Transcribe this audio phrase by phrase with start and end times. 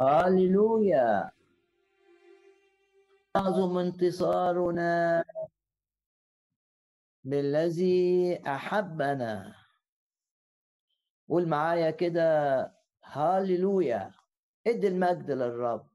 [0.00, 1.30] هللويا.
[3.36, 5.24] أعظم انتصارنا
[7.24, 9.54] بالذي أحبنا.
[11.28, 12.24] قول معايا كده
[13.02, 14.14] هللويا.
[14.66, 15.88] ادي المجد للرب.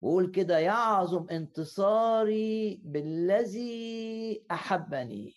[0.00, 5.34] وقول كده يعظم انتصاري بالذي أحبني.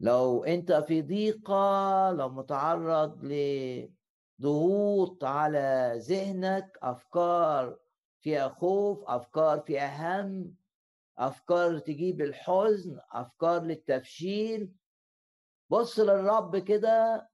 [0.00, 3.24] لو أنت في ضيقة لو متعرض
[4.38, 7.78] لضغوط على ذهنك أفكار
[8.20, 10.54] فيها خوف أفكار فيها هم
[11.18, 14.72] أفكار تجيب الحزن أفكار للتفشيل.
[15.70, 17.28] بص للرب كده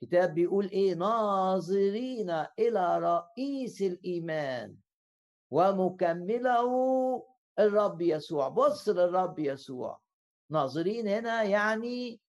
[0.00, 4.76] كتاب بيقول إيه؟ ناظرين إلى رئيس الإيمان
[5.50, 6.72] ومكمله
[7.58, 8.48] الرب يسوع.
[8.48, 10.00] بص للرب يسوع.
[10.50, 12.20] ناظرين هنا يعني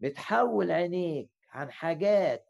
[0.00, 2.49] بتحول عينيك عن حاجات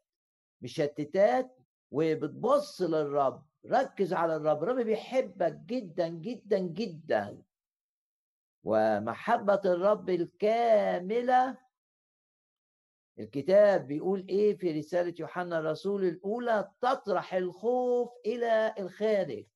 [0.63, 1.57] مشتتات
[1.91, 3.47] وبتبص للرب.
[3.67, 4.63] ركز على الرب.
[4.63, 7.43] الرب بيحبك جدا جدا جدا.
[8.65, 11.59] ومحبة الرب الكاملة.
[13.19, 19.47] الكتاب بيقول إيه في رسالة يوحنا الرسول الأولى؟ تطرح الخوف إلى الخارج.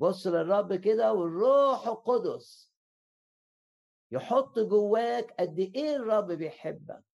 [0.00, 2.72] بص للرب كده والروح القدس
[4.10, 7.07] يحط جواك قد إيه الرب بيحبك.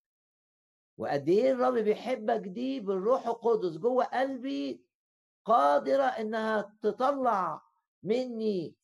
[0.99, 4.85] وقد إيه الرب بيحبك دي بالروح القدس جوه قلبي
[5.45, 7.63] قادرة إنها تطلع
[8.03, 8.77] مني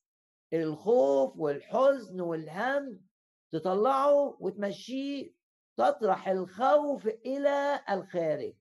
[0.53, 3.01] الخوف والحزن والهم
[3.51, 5.33] تطلعه وتمشيه
[5.77, 8.55] تطرح الخوف إلى الخارج.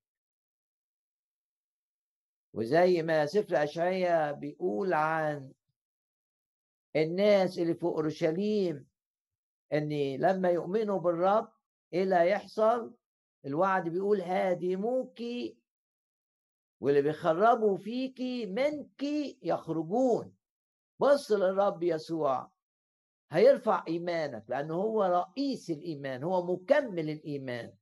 [2.53, 5.52] وزي ما سفر اشعياء بيقول عن
[6.95, 8.88] الناس اللي في أورشليم
[9.73, 11.52] إن لما يؤمنوا بالرب
[11.94, 12.95] إيه اللي هيحصل؟
[13.45, 15.58] الوعد بيقول هادموكي
[16.82, 19.04] واللي بيخربوا فيكي منك
[19.44, 20.36] يخرجون.
[21.00, 22.52] بص للرب يسوع
[23.31, 27.74] هيرفع إيمانك لأنه هو رئيس الإيمان هو مكمل الإيمان.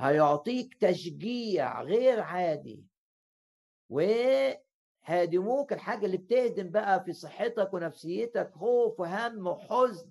[0.00, 2.84] هيعطيك تشجيع غير عادي.
[3.88, 10.10] وهادموك الحاجة اللي بتهدم بقى في صحتك ونفسيتك خوف وهم وحزن.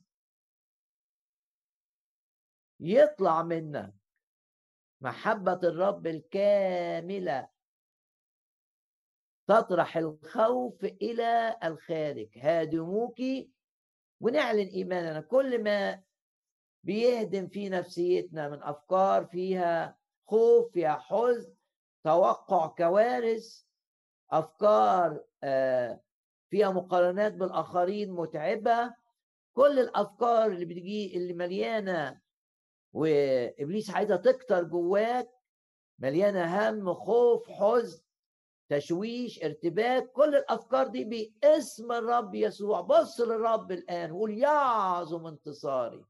[2.79, 4.04] يطلع منك.
[5.05, 7.49] محبة الرب الكاملة
[9.47, 12.37] تطرح الخوف إلى الخارج.
[12.37, 13.21] هادموك
[14.21, 16.03] ونعلن إيماننا كل ما
[16.83, 21.53] بيهدم في نفسيتنا من أفكار فيها خوف فيها حزن
[22.03, 23.63] توقع كوارث
[24.31, 26.01] أفكار آه،
[26.49, 28.93] فيها مقارنات بالآخرين متعبة
[29.53, 32.24] كل الأفكار اللي بتجي اللي مليانة
[32.95, 35.29] وإبليس عايزة تكتر جواك
[35.99, 38.01] مليانة هم خوف حزن
[38.69, 46.05] تشويش ارتباك كل الأفكار دي باسم الرب يسوع بص للرب الآن وقول يعظم انتصاري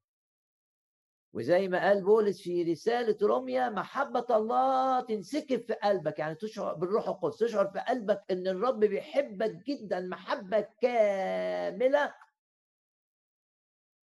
[1.33, 7.07] وزي ما قال بولس في رسالة روميا محبة الله تنسكب في قلبك يعني تشعر بالروح
[7.07, 12.13] القدس تشعر في قلبك إن الرب بيحبك جدا محبة كاملة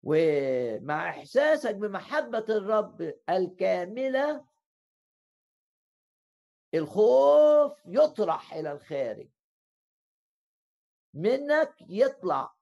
[0.09, 4.45] ومع إحساسك بمحبة الرب الكاملة
[6.73, 9.29] الخوف يطرح إلى الخارج.
[11.13, 12.53] منك يطلع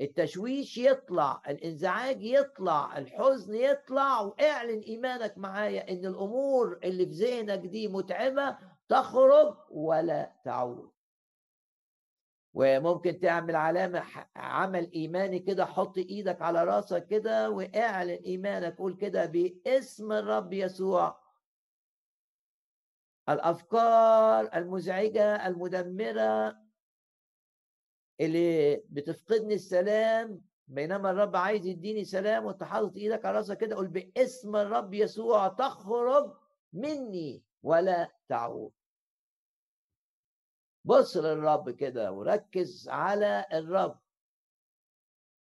[0.00, 7.88] التشويش يطلع الإنزعاج يطلع الحزن يطلع واعلن إيمانك معايا إن الأمور اللي في ذهنك دي
[7.88, 8.58] متعبة
[8.88, 10.95] تخرج ولا تعود.
[12.58, 14.02] وممكن تعمل علامة
[14.36, 21.20] عمل إيماني كده حط إيدك على راسك كده واعلن إيمانك قول كده باسم الرب يسوع.
[23.28, 26.56] الأفكار المزعجة المدمرة
[28.20, 33.88] اللي بتفقدني السلام بينما الرب عايز يديني سلام وانت حاطط إيدك على راسك كده قول
[33.88, 36.32] باسم الرب يسوع تخرج
[36.72, 38.72] مني ولا تعود.
[40.86, 43.98] بص للرب كده وركز على الرب.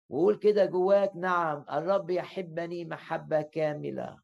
[0.10, 4.22] وقول كده جواك نعم الرب يحبني محبة كاملة.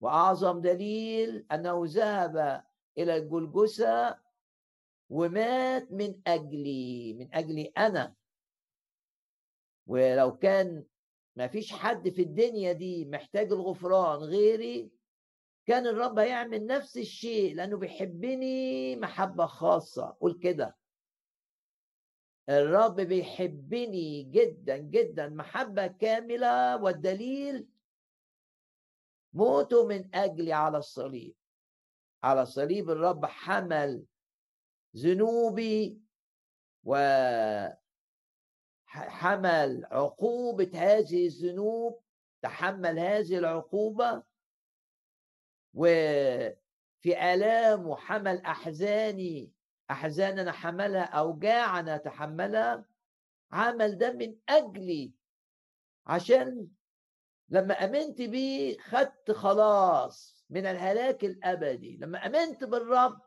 [0.00, 2.64] وأعظم دليل أنه ذهب
[2.98, 4.18] إلى الجلجسه
[5.10, 8.14] ومات من أجلي من أجلي أنا.
[9.86, 10.84] ولو كان
[11.36, 14.90] ما فيش حد في الدنيا دي محتاج الغفران غيري
[15.68, 20.16] كان الرب هيعمل نفس الشيء لأنه بيحبني محبة خاصة.
[20.20, 20.76] قول كده.
[22.48, 27.68] الرب بيحبني جدا جدا محبة كاملة والدليل
[29.32, 31.34] موته من أجلي على الصليب.
[32.22, 34.04] على صليب الرب حمل
[34.96, 36.00] ذنوبي
[36.84, 37.78] وحمل
[39.84, 42.02] عقوبة هذه الذنوب.
[42.42, 44.27] تحمل هذه العقوبة
[45.74, 46.54] وفي
[47.34, 49.52] آلامه حمل أحزاني
[49.90, 52.84] أحزاننا حملها أوجاعنا تحملها
[53.52, 55.12] عمل ده من أجلي.
[56.06, 56.68] عشان
[57.48, 61.96] لما آمنت بيه خدت خلاص من الهلاك الأبدي.
[61.96, 63.20] لما آمنت بالرب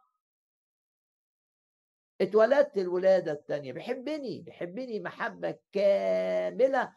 [2.22, 6.94] اتولدت الولادة الثانية بيحبني بيحبني محبة كاملة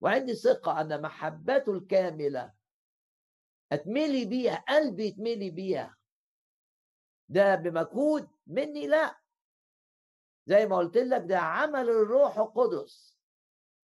[0.00, 2.52] وعندي ثقة أن محبته الكاملة
[3.72, 5.96] أتملي بيها قلبي يتملي بيها.
[7.28, 9.20] ده بمجهود مني؟ لا.
[10.46, 13.18] زي ما قلت لك ده عمل الروح القدس.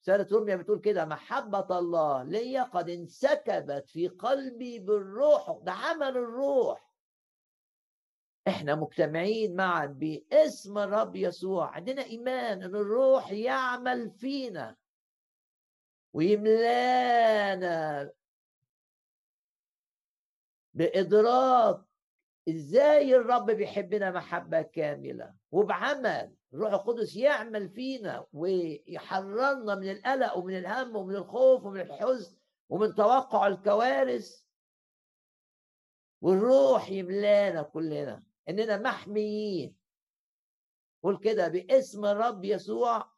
[0.00, 5.58] سارة روميا بتقول كده محبة الله ليا قد انسكبت في قلبي بالروح.
[5.62, 6.92] ده عمل الروح.
[8.48, 11.70] إحنا مجتمعين معا باسم الرب يسوع.
[11.70, 14.76] عندنا إيمان إن الروح يعمل فينا.
[16.12, 18.10] ويملانا
[20.76, 21.80] بإدراك
[22.48, 25.34] إزاي الرب بيحبنا محبة كاملة.
[25.52, 32.36] وبعمل الروح القدس يعمل فينا ويحررنا من القلق ومن الهم ومن الخوف ومن الحزن
[32.68, 34.42] ومن توقع الكوارث.
[36.22, 39.76] والروح يملانا كلنا إننا محميين.
[41.02, 43.15] قول كده باسم الرب يسوع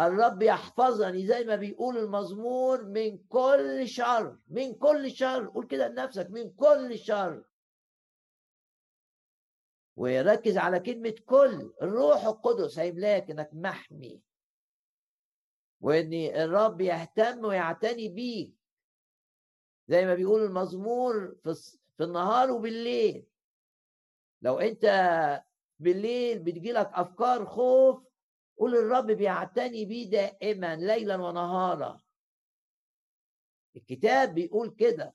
[0.00, 5.48] الرب يحفظني زي ما بيقول المزمور من كل شر من كل شر.
[5.48, 7.44] قول كده لنفسك من كل شر.
[9.96, 11.72] وركز على كلمة كل.
[11.82, 14.22] الروح القدس هيملاك إنك محمي.
[15.80, 18.54] وإن الرب يهتم ويعتني بيك.
[19.88, 21.54] زي ما بيقول المزمور في,
[21.96, 23.26] في النهار وبالليل.
[24.42, 24.84] لو أنت
[25.78, 28.07] بالليل بتجيلك أفكار خوف
[28.58, 32.00] قول الرب بيعتني بيه دائما ليلا ونهارا.
[33.76, 35.14] الكتاب بيقول كده.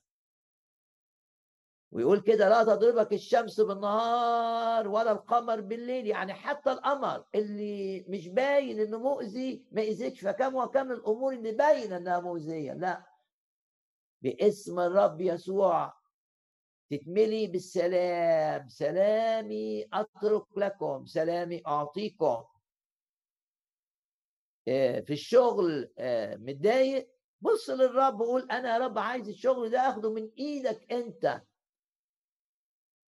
[1.92, 6.06] ويقول كده لا تضربك الشمس بالنهار ولا القمر بالليل.
[6.06, 10.20] يعني حتى القمر اللي مش باين إنه مؤذي ما يأذيكش.
[10.20, 12.72] فكم وكم الأمور اللي باينة إنها مؤذية.
[12.72, 13.06] لا.
[14.22, 15.94] باسم الرب يسوع
[16.90, 18.68] تتملي بالسلام.
[18.68, 21.06] سلامي أترك لكم.
[21.06, 22.44] سلامي أعطيكم.
[24.66, 30.30] في الشغل آه، متضايق بص للرب وقول أنا يا رب عايز الشغل ده أخده من
[30.38, 31.42] إيدك أنت.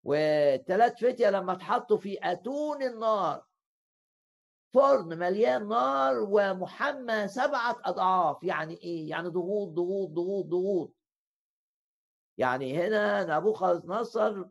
[0.04, 3.46] وثلاث فتية لما اتحطوا في أتون النار.
[4.74, 8.44] فرن مليان نار ومحمى سبعة أضعاف.
[8.44, 10.96] يعني إيه؟ يعني ضغوط ضغوط ضغوط ضغوط.
[12.38, 14.46] يعني هنا نبوخذ نصر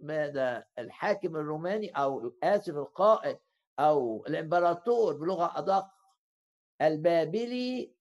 [0.79, 3.39] الحاكم الروماني أو آسف القائد
[3.79, 5.94] أو الإمبراطور بلغة أدق
[6.84, 7.94] البابلي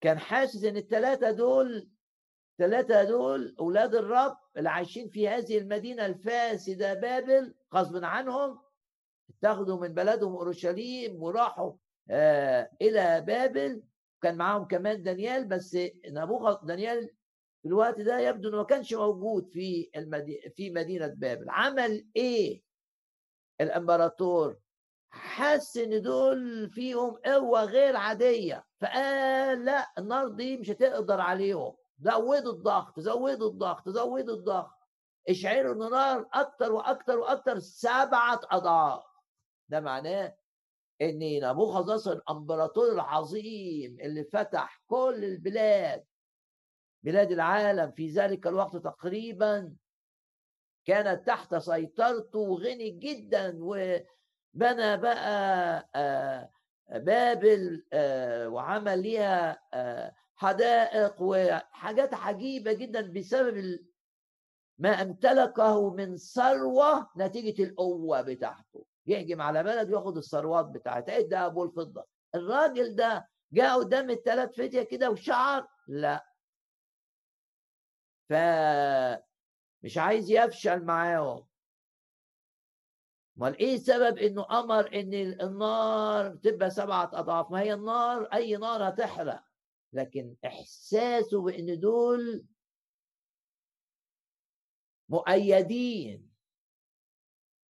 [0.00, 1.90] كان حاسس إن الثلاثة دول
[2.58, 8.60] ثلاثة دول أولاد الرب اللي عايشين في هذه المدينة الفاسدة بابل غصب عنهم
[9.30, 11.72] اتخذوا من بلدهم أورشليم وراحوا
[12.10, 13.82] آه إلى بابل.
[14.22, 17.10] كان معاهم كمان دانيال بس نبوخذ دانيال
[17.62, 19.90] في الوقت ده يبدو إنه ما كانش موجود في
[20.56, 21.50] في مدينة بابل.
[21.50, 22.62] عمل إيه؟
[23.60, 24.58] الإمبراطور
[25.14, 28.64] حس إن دول فيهم قوة غير عادية.
[28.80, 31.74] فقال لا النار دي مش هتقدر عليهم.
[31.98, 34.70] زودوا الضغط زودوا الضغط زودوا الضغط.
[35.28, 39.04] اشعروا النار أكتر وأكتر وأكتر سبعة أضعاف.
[39.68, 40.36] ده معناه
[41.02, 41.18] إن
[41.50, 46.04] نبوخذ نصر الإمبراطور العظيم اللي فتح كل البلاد
[47.02, 49.76] بلاد العالم في ذلك الوقت تقريبا
[50.84, 53.58] كانت تحت سيطرته وغني جدا
[54.54, 56.50] وبنى بقى آه،
[56.90, 63.78] بابل آه، وعمل ليها آه، حدائق وحاجات عجيبة جدا بسبب
[64.78, 68.86] ما امتلكه من ثروة نتيجة القوة بتاعته.
[69.06, 71.18] يهجم على بلد وياخد الثروات بتاعتها.
[71.18, 75.68] الذهب والفضه الراجل ده جاء قدام الثلاث فتيه كده وشعر.
[75.88, 76.26] لا.
[78.28, 78.32] ف
[79.82, 81.46] مش عايز يفشل معاهم.
[83.38, 88.88] أمال إيه سبب إنه أمر إن النار تبقى سبعة أضعاف؟ ما هي النار أي نار
[88.88, 89.44] هتحرق.
[89.92, 92.44] لكن إحساسه بإن دول
[95.08, 96.30] مؤيدين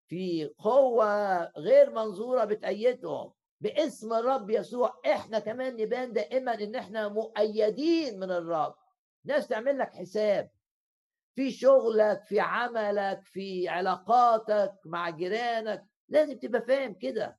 [0.08, 5.00] في قوة غير منظورة بتأيدهم باسم الرب يسوع.
[5.06, 8.74] إحنا كمان نبان دائما إن إحنا مؤيدين من الرب.
[9.24, 10.50] ناس تعمل لك حساب.
[11.34, 17.38] في شغلك في عملك في علاقاتك مع جيرانك لازم تبقى فاهم كده.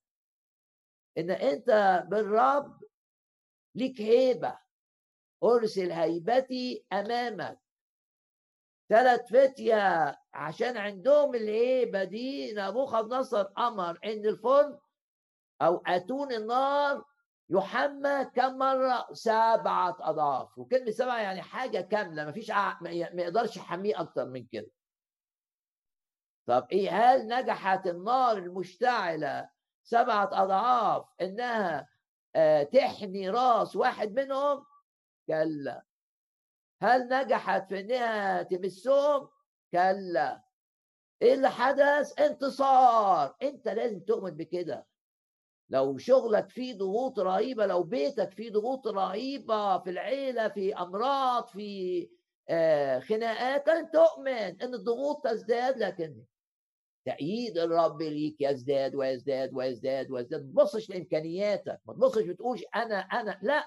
[1.18, 2.80] إن أنت بالرب
[3.76, 4.60] ليك هيبة.
[5.44, 7.60] ارسل هيبتي أمامك.
[8.90, 14.80] ثلاث فتية عشان عندهم الهيبة دي نبوخذ نصر أمر إن الفرن
[15.62, 17.06] أو أتون النار
[17.52, 22.50] يحمى كم مرة؟ سبعة أضعاف وكلمة سبعة يعني حاجة كاملة ما فيش
[22.82, 22.90] ما
[23.22, 24.72] يقدرش يحميه أكتر من كده
[26.46, 29.50] طب إيه هل نجحت النار المشتعلة
[29.84, 31.90] سبعة أضعاف إنها
[32.36, 34.66] آه، تحني راس واحد منهم؟
[35.28, 35.86] كلا
[36.82, 39.30] هل نجحت في إنها تمسهم؟
[39.72, 40.44] كلا
[41.22, 44.91] إيه اللي حدث؟ انتصار أنت لازم تؤمن بكده
[45.72, 52.10] لو شغلك فيه ضغوط رهيبة لو بيتك فيه ضغوط رهيبة في العيلة في أمراض في
[52.50, 56.24] آه، خناقات أن تؤمن أن الضغوط تزداد لكن
[57.06, 60.42] تأييد الرب ليك يزداد ويزداد ويزداد ويزداد.
[60.46, 63.64] ما تبصش لإمكانياتك ما تبصش بتقولش أنا أنا لا.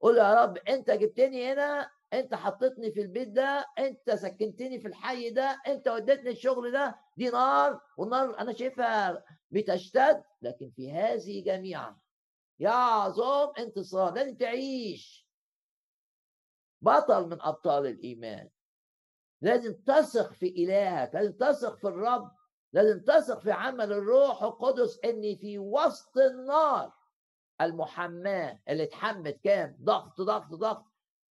[0.00, 5.30] قول يا رب أنت جبتني هنا أنت حطيتني في البيت ده أنت سكنتني في الحي
[5.30, 6.98] ده أنت وديتني الشغل ده.
[7.16, 9.24] دي نار والنار أنا شايفها
[9.56, 11.98] بتشتد لكن في هذه جميعا
[12.58, 15.26] يعظم انتصار لازم تعيش.
[16.82, 18.50] بطل من أبطال الإيمان.
[19.42, 22.30] لازم تثق في إلهك لازم تثق في الرب
[22.72, 26.92] لازم تثق في عمل الروح القدس ان في وسط النار.
[27.60, 30.84] المحماة اللي اتحمت كام؟ ضغط ضغط ضغط.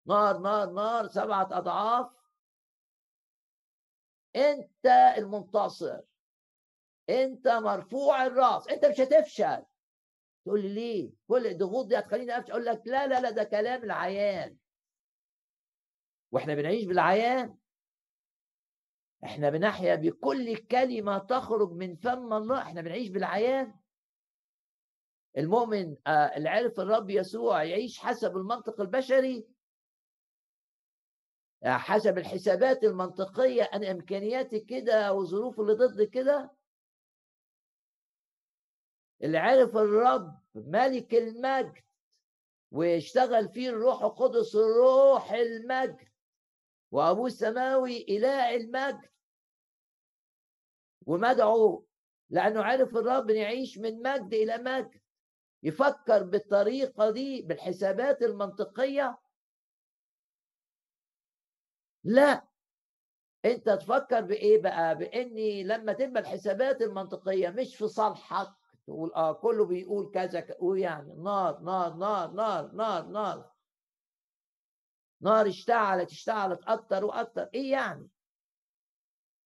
[0.06, 2.12] نار نار نار سبعة أضعاف.
[4.36, 4.86] أنت
[5.18, 6.00] المنتصر.
[7.10, 9.64] انت مرفوع الراس انت مش هتفشل.
[10.46, 13.84] تقول لي ليه؟ كل الضغوط دي هتخليني افشل أقول لك لا لا لا ده كلام
[13.84, 14.58] العيان.
[16.32, 17.58] وإحنا بنعيش بالعيان؟
[19.24, 22.62] إحنا بنحيا بكل كلمة تخرج من فم الله.
[22.62, 23.80] إحنا بنعيش بالعيان؟
[25.38, 29.48] المؤمن آه، اللي عرف الرب يسوع يعيش حسب المنطق البشري؟
[31.64, 33.64] آه، حسب الحسابات المنطقية.
[33.64, 36.52] أنا إمكانياتي كده وظروف اللي ضد كده؟
[39.24, 41.84] اللي عرف الرب ملك المجد
[42.72, 46.08] واشتغل فيه الروح القدس روح المجد.
[46.92, 49.10] وابوه السماوي إله المجد.
[51.06, 51.86] ومدعو
[52.30, 55.02] لأنه عرف الرب يعيش من مجد إلى مجد.
[55.64, 59.20] يفكر بالطريقة دي بالحسابات المنطقية.
[62.04, 62.48] لا.
[63.46, 68.63] أنت تفكر بإيه بقى؟ بإني لما تبقى الحسابات المنطقية مش في صالحك.
[68.88, 73.52] تقول آه كله بيقول كذا ويعني نار نار نار نار نار نار.
[75.22, 77.50] نار اشتعلت اشتعلت أكتر وأكتر.
[77.54, 78.10] إيه يعني؟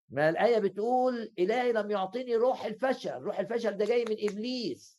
[0.10, 3.22] ما الآية بتقول إلهي لم يعطيني روح الفشل.
[3.22, 4.98] روح الفشل ده جاي من إبليس.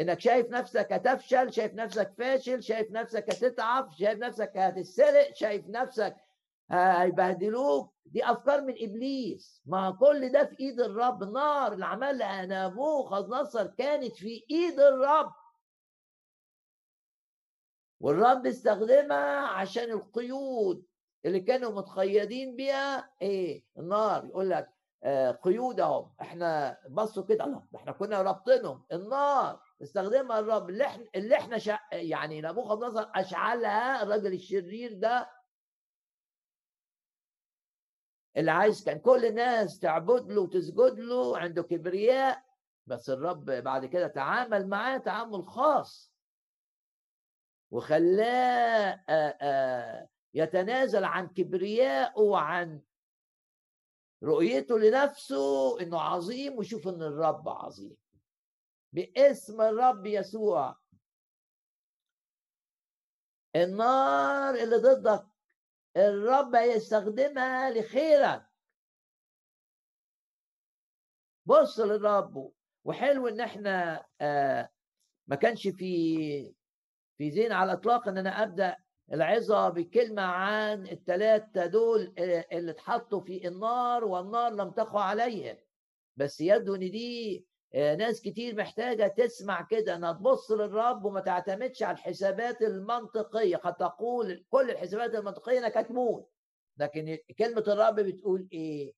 [0.00, 6.16] إنك شايف نفسك هتفشل شايف نفسك فاشل شايف نفسك هتتعب شايف نفسك هتتسرق شايف نفسك
[6.70, 7.94] هيبهدلوك.
[8.06, 9.62] دي أفكار من إبليس.
[9.66, 11.24] ما كل ده في إيد الرب.
[11.24, 15.32] نار اللي عملها نبوخذ نصر كانت في إيد الرب.
[18.00, 20.86] والرب استخدمها عشان القيود
[21.24, 23.10] اللي كانوا متقيدين بيها.
[23.22, 24.24] إيه؟ النار.
[24.24, 24.72] يقول لك
[25.04, 26.08] آه قيود أهو.
[26.20, 27.44] إحنا بصوا كده.
[27.44, 28.84] الله إحنا كنا رابطينهم.
[28.92, 30.70] النار استخدمها الرب.
[30.70, 31.58] اللي إحنا اللي إحنا
[31.92, 34.02] يعني نبوخذ نصر أشعلها.
[34.02, 35.35] الراجل الشرير ده
[38.36, 42.44] اللي عايز كان كل الناس تعبد له وتسجد له عنده كبرياء
[42.86, 46.12] بس الرب بعد كده تعامل معاه تعامل خاص.
[47.70, 49.04] وخلاه
[50.34, 52.82] يتنازل عن كبريائه وعن
[54.22, 57.96] رؤيته لنفسه إنه عظيم ويشوف إن الرب عظيم.
[58.92, 60.76] باسم الرب يسوع.
[63.56, 65.26] النار اللي ضدك
[65.96, 68.46] الرب هيستخدمها لخيرك.
[71.46, 72.52] بص للرب
[72.84, 74.70] وحلو إن إحنا آه
[75.26, 76.54] ما كانش في
[77.18, 78.76] في زين على الإطلاق إن أنا أبدأ
[79.12, 85.56] العظة بكلمة عن الثلاثه دول آه، اللي اتحطوا في النار والنار لم تقع عليهم.
[86.16, 91.94] بس يبدو إن دي ناس كتير محتاجة تسمع كده أنها تبص للرب وما تعتمدش على
[91.94, 93.56] الحسابات المنطقية.
[93.56, 96.30] قد تقول كل الحسابات المنطقية إنك هتموت.
[96.76, 98.92] لكن كلمة الرب بتقول إيه؟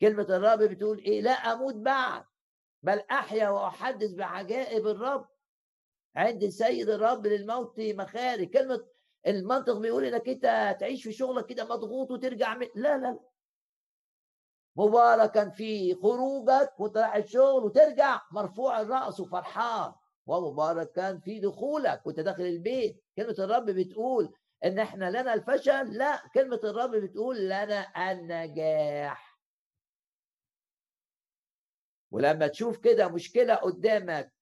[0.00, 2.24] كلمة الرب بتقول إيه؟ لا أموت بعد
[2.82, 5.28] بل أحيا وأحدث بعجائب الرب.
[6.16, 8.50] عند سيد الرب للموت مخارج.
[8.50, 8.86] كلمة
[9.26, 12.66] المنطق بيقول إنك أنت تعيش في شغلك كده مضغوط وترجع من...
[12.74, 13.31] لا لا لا.
[14.76, 19.92] مباركا في خروجك وانت رايح الشغل وترجع مرفوع الرأس وفرحان.
[20.26, 23.04] ومباركا في دخولك وانت داخل البيت.
[23.16, 25.96] كلمة الرب بتقول إن إحنا لنا الفشل.
[25.98, 29.38] لا كلمة الرب بتقول لنا النجاح.
[32.10, 34.32] ولما تشوف كده مشكلة قدامك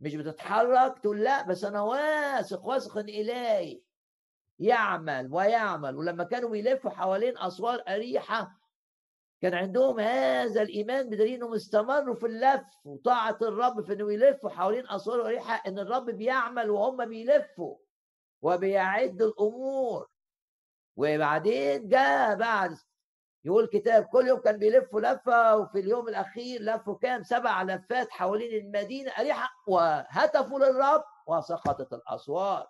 [0.00, 3.82] مش بتتحرك تقول لا بس أنا واثق واثق إن إلهي
[4.58, 5.96] يعمل ويعمل.
[5.96, 8.59] ولما كانوا بيلفوا حوالين أسوار أريحة
[9.40, 14.88] كان عندهم هذا الإيمان بدليل إنهم استمروا في اللف وطاعة الرب في إنه يلفوا حوالين
[14.88, 17.76] اسوار اريحه إن الرب بيعمل وهم بيلفوا
[18.42, 20.08] وبيعد الأمور.
[20.96, 22.76] وبعدين جاء بعد
[23.44, 28.64] يقول الكتاب كل يوم كان بيلفوا لفة وفي اليوم الأخير لفوا كام؟ سبع لفات حوالين
[28.66, 32.66] المدينة أريحة وهتفوا للرب وسقطت الاسوار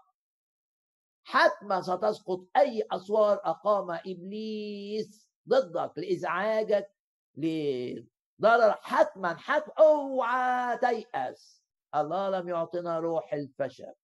[1.25, 5.30] حتما ستسقط أي اسوار أقام إبليس.
[5.51, 6.91] ضدك لإزعاجك
[7.37, 11.63] لضرر حتما حتما اوعى تيأس.
[11.95, 13.95] الله لم يعطنا روح الفشل.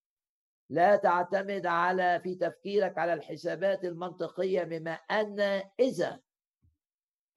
[0.71, 5.41] لا تعتمد على في تفكيرك على الحسابات المنطقية بما أن
[5.81, 6.21] إذا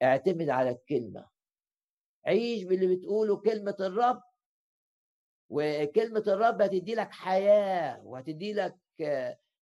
[0.02, 1.28] اعتمد على الكلمة.
[2.26, 4.22] عيش باللي بتقوله كلمة الرب.
[5.48, 8.78] وكلمة الرب هتدي لك حياة وهتدي لك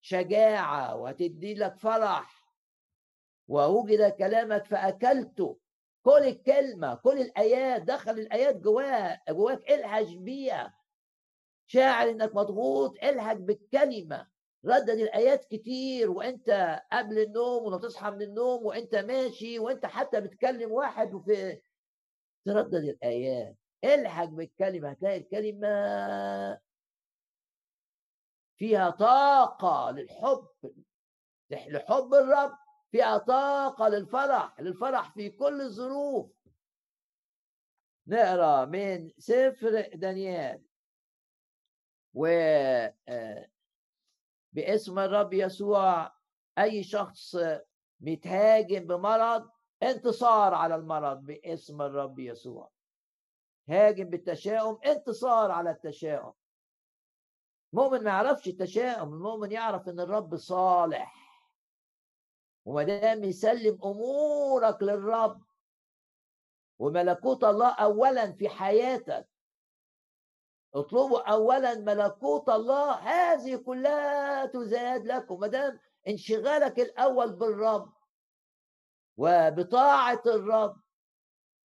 [0.01, 2.38] شجاعة وهتدي لك فرح.
[3.49, 5.59] ووجد كلامك فأكلته
[6.03, 10.75] كل الكلمة كل الآيات دخل الآيات جواك جواك الحج بيها.
[11.67, 14.27] شاعر إنك مضغوط الحج بالكلمة.
[14.65, 20.73] ردد الآيات كتير وأنت قبل النوم ولما تصحى من النوم وأنت ماشي وأنت حتى بتكلم
[20.73, 21.61] واحد وفي
[22.47, 23.57] تردد الآيات.
[23.85, 25.69] الحق بالكلمة هتلاقي الكلمة
[28.57, 30.49] فيها طاقة للحب
[31.51, 32.68] لحب الرب.
[32.91, 36.31] فيها طاقه للفرح للفرح في كل الظروف.
[38.07, 40.65] نقرأ من سفر دانيال.
[42.15, 42.27] و
[43.09, 43.49] آه،
[44.53, 46.13] باسم الرب يسوع
[46.59, 47.37] أي شخص
[48.01, 49.51] متهاجم بمرض
[49.83, 52.71] انتصار على المرض باسم الرب يسوع.
[53.69, 56.33] هاجم بالتشاؤم انتصار على التشاؤم.
[57.73, 61.28] المؤمن ما يعرفش التشاؤم المؤمن يعرف إن الرب صالح.
[62.69, 65.43] وما دام يسلم أمورك للرب
[66.79, 69.29] وملكوت الله اولا في حياتك.
[70.75, 77.93] اطلبوا اولا ملكوت الله هذه كلها تزاد لكم ما دام انشغالك الأول بالرب
[79.17, 80.77] وبطاعة الرب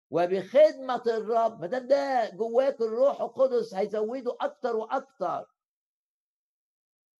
[0.09, 5.52] وبخدمة الرب ما دام ده جواك الروح القدس هيزوده أكتر وأكتر.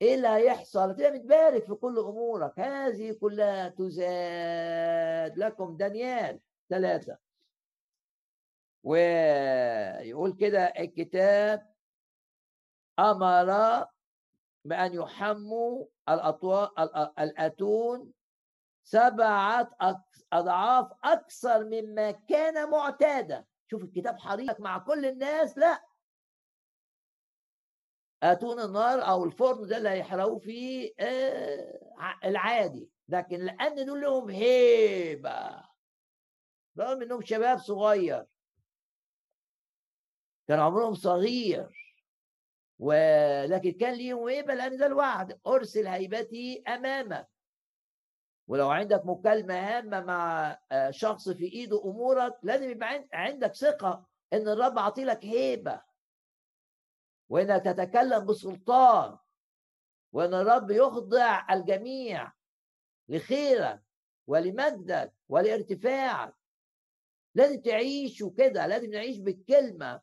[0.04, 2.60] إيه اللي هيحصل؟ تبقى متبارك في كل أمورك.
[2.60, 5.78] هذه كلها تزاد لكم.
[5.78, 6.40] دانيال
[6.70, 7.18] ثلاثة.
[8.84, 11.74] ويقول كده الكتاب
[13.00, 13.86] أمر
[14.66, 15.86] بأن يحموا
[17.20, 18.12] الأتون
[18.84, 19.72] سبعة
[20.34, 23.46] أضعاف أكثر مما كان معتادا.
[23.68, 25.58] شوف الكتاب حريص مع كل الناس.
[25.58, 25.84] لا.
[28.24, 31.80] أتون النار أو الفرن ده اللي هيحرقوه فيه آه
[32.26, 32.90] العادي.
[33.10, 35.64] لكن لأن دول لهم هيبة.
[36.80, 38.26] رغم إنهم شباب صغير.
[40.48, 41.70] كان عمرهم صغير.
[42.80, 45.40] ولكن كان ليهم هيبة لأن ده الوعد.
[45.48, 47.30] أرسل هيبتي أمامك.
[48.48, 54.48] ولو عندك مكالمة هامة مع آه، شخص في إيده أمورك لازم يبقى عندك ثقة إن
[54.48, 55.93] الرب عطي لك هيبة.
[57.30, 59.18] وإنك تتكلم بسلطان
[60.14, 62.32] وإن الرب يخضع الجميع
[63.10, 63.84] لخيرك
[64.28, 66.36] ولمجدك ولارتفاعك.
[67.36, 70.02] لازم تعيش كده لازم نعيش بالكلمة.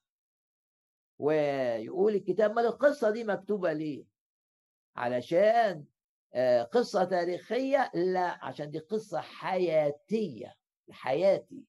[1.18, 4.04] ويقول الكتاب ما القصة دي مكتوبة ليه؟
[4.96, 5.84] علشان
[6.34, 10.56] آه، قصة تاريخية لا عشان دي قصة حياتية
[10.90, 11.64] حياتي.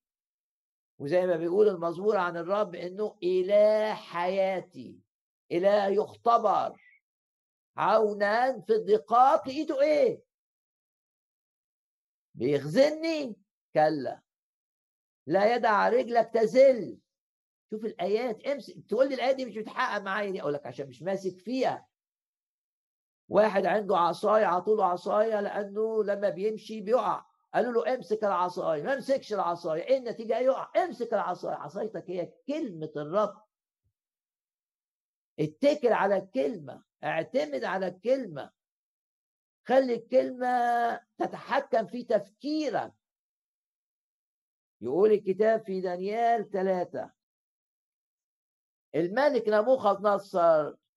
[0.99, 4.99] وزي ما بيقول المزمور عن الرب إنه إله حياتي.
[5.51, 6.81] اله يختبر
[7.77, 10.23] عونا في الضيقات لقيته إيه؟
[12.33, 13.35] بيخزني
[13.73, 14.21] كلا.
[15.27, 16.99] لا يدع رجلك تزل.
[17.69, 18.75] شوف الآيات امسك.
[18.89, 21.87] تقول لي الايه دي مش بتحقق معايا دي أقول لك عشان مش ماسك فيها.
[23.29, 27.25] واحد عنده عصاية عطوله عصاية لأنه لما بيمشي بيقع.
[27.53, 28.83] قالوا له امسك العصاية.
[28.83, 29.83] ما امسكش العصاية.
[29.83, 30.83] إيه النتيجة؟ يقع.
[30.83, 31.55] امسك العصاية.
[31.55, 33.50] عصايتك هي كلمة الرب.
[35.41, 38.51] اتكل على الكلمة اعتمد على الكلمة.
[39.67, 42.93] خلي الكلمة تتحكم في تفكيرك.
[44.82, 47.12] يقول الكتاب في دانيال ثلاثة
[48.95, 50.06] الملك نبوخذ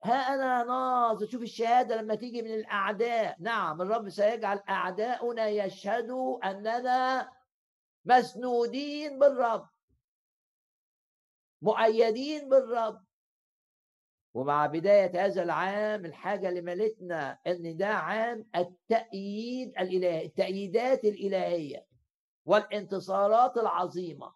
[0.04, 1.26] ها أنا ناظر.
[1.26, 3.36] شوف الشهادة لما تيجي من الأعداء.
[3.40, 7.30] نعم الرب سيجعل أعداؤنا يشهدوا أننا
[8.04, 9.68] مسنودين بالرب.
[11.62, 13.03] مؤيدين بالرب.
[14.34, 21.86] ومع بداية هذا العام الحاجة اللي ملتنا إن ده عام التأييد الإلهي التأييدات الإلهية
[22.46, 24.34] والانتصارات العظيمة.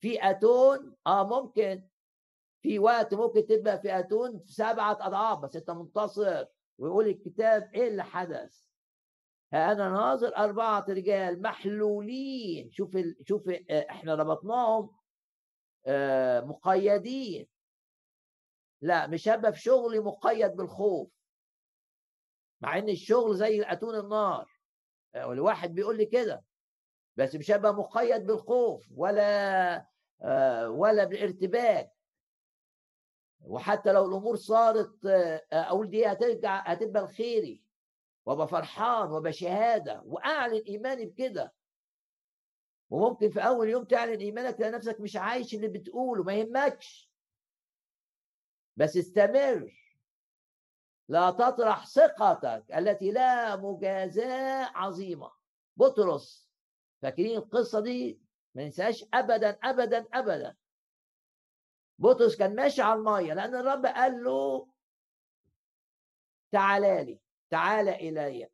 [0.00, 1.88] في أتون آه ممكن.
[2.62, 6.44] في وقت ممكن تبقى في أتون سبعة أضعاف بس أنت منتصر.
[6.78, 8.66] ويقول الكتاب إيه اللي حدث؟
[9.52, 12.70] أنا ناظر أربعة رجال محلولين.
[12.70, 12.96] شوف.
[13.28, 14.90] شوف آه، إحنا ربطناهم
[15.86, 17.46] آه، مقيدين.
[18.80, 21.10] لا مش هبقى في شغلي مقيد بالخوف.
[22.60, 24.50] مع إن الشغل زي أتون النار.
[25.16, 26.44] والواحد بيقول لي كده.
[27.16, 29.86] بس مش هبقى مقيد بالخوف ولا
[30.22, 31.92] آه، ولا بالارتباك.
[33.40, 37.62] وحتى لو الأمور صارت آه، أقول دي هترجع هتبقى الخيري
[38.26, 41.54] وأبقى فرحان وأبقى شهادة وأعلن إيماني بكده.
[42.90, 47.07] وممكن في أول يوم تعلن إيمانك تلاقي نفسك مش عايش اللي بتقوله ما يهمكش.
[48.78, 49.74] بس استمر.
[51.08, 55.30] لا تطرح ثقتك التي لا مجازاة عظيمة.
[55.76, 56.48] بطرس.
[57.02, 58.20] فاكرين القصة دي؟
[58.54, 60.56] ما ننساش أبدا أبدا أبدا.
[61.98, 64.68] بطرس كان ماشي على المية لأن الرب قال له
[66.52, 68.48] تعالى لي تعالى إلي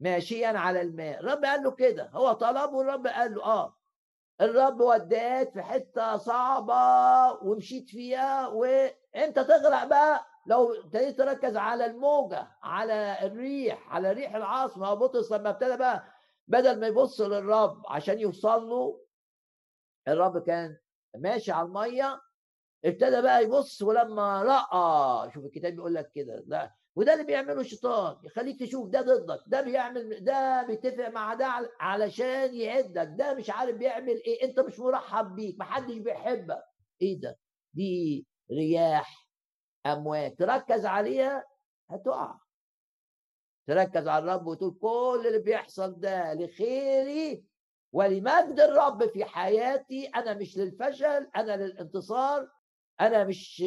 [0.00, 1.20] ماشيا على الماء.
[1.20, 2.10] الرب قال له كده.
[2.10, 3.76] هو طلبه الرب قال له آه.
[4.40, 6.74] الرب وداك في حتة صعبة
[7.42, 14.86] ومشيت فيها وانت تغرق بقى لو ابتديت تركز على الموجة على الريح على ريح العاصفه
[14.86, 16.04] هو بطرس لما ابتدى بقى
[16.48, 19.00] بدل ما يبص للرب عشان يوصل له
[20.08, 20.76] الرب كان
[21.16, 22.20] ماشي على المية
[22.84, 26.44] ابتدى بقى يبص ولما رأى شوف الكتاب بيقول لك كده
[26.96, 32.54] وده اللي بيعمله الشيطان يخليك تشوف ده ضدك ده بيعمل ده بيتفق مع ده علشان
[32.54, 36.62] يعدك ده مش عارف بيعمل إيه أنت مش مرحب بيك محدش بيحبك.
[37.02, 37.38] إيه ده؟
[37.74, 39.28] دي رياح
[39.86, 41.44] امواج تركز عليها
[41.90, 42.38] هتقع.
[43.66, 47.44] تركز على الرب وتقول كل اللي بيحصل ده لخيري
[47.92, 52.48] ولمجد الرب في حياتي أنا مش للفشل أنا للانتصار
[53.00, 53.64] أنا مش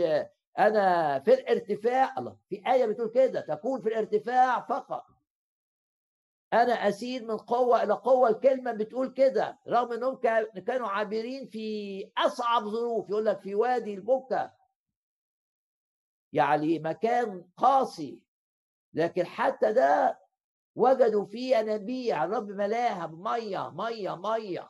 [0.60, 5.06] أنا في الارتفاع الله في آية بتقول كده تكون في الارتفاع فقط.
[6.54, 10.16] أنا أسير من قوة إلى قوة الكلمة بتقول كده رغم إنهم
[10.66, 14.52] كانوا عابرين في أصعب ظروف يقول لك في وادي البكا.
[16.34, 18.22] يعني مكان قاسي
[18.94, 20.20] لكن حتى ده
[20.76, 24.70] وجدوا فيه ينابيع الرب ملاها بمية مية مية.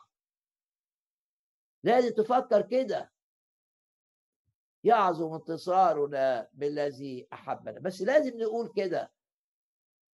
[1.82, 3.12] لازم تفكر كده.
[4.88, 7.80] يعظم انتصارنا بالذي أحبنا.
[7.80, 9.12] بس لازم نقول كده.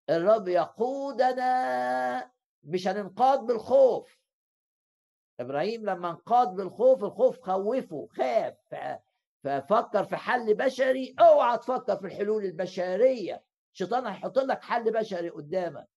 [0.10, 2.32] الرب يقودنا
[2.64, 4.20] مش هننقاد بالخوف.
[5.40, 8.58] إبراهيم لما انقاد بالخوف الخوف خوفه خاف.
[9.44, 11.16] ففكر في حل بشري.
[11.20, 13.44] اوعى تفكر في الحلول البشرية.
[13.74, 15.88] الشيطان هيحط لك حل بشري قدامك.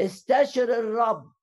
[0.00, 1.35] استشر الرب.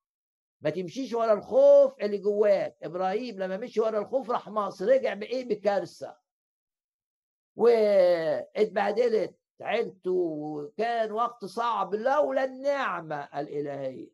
[0.64, 2.76] ما تمشيش ورا الخوف اللي جواك.
[2.82, 6.16] إبراهيم لما مشي ورا الخوف راح مصر رجع بإيه؟ بكارثه
[7.56, 14.10] واتبهدلت عيلته وكان وقت صعب لولا النعمة الإلهية.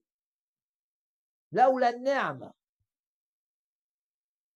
[1.52, 2.52] لولا النعمة.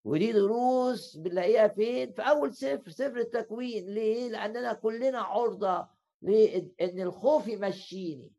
[0.04, 3.86] ودي دروس بنلاقيها فين؟ في أول سفر سفر التكوين.
[3.86, 5.88] ليه؟ لأننا كلنا عرضة
[6.22, 8.33] لإن الخوف يمشيني.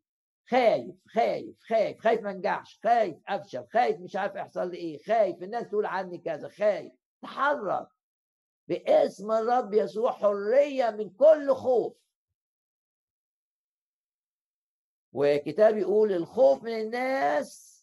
[0.49, 5.43] خايف خايف خايف خايف ما انجحش خايف أفشل خايف مش عارف يحصل لي إيه خايف
[5.43, 6.91] الناس تقول عني كذا خايف.
[7.21, 7.87] تحرك.
[8.67, 11.93] باسم الرب يسوع حرية من كل خوف.
[15.13, 17.75] وكتاب يقول الخوف من الناس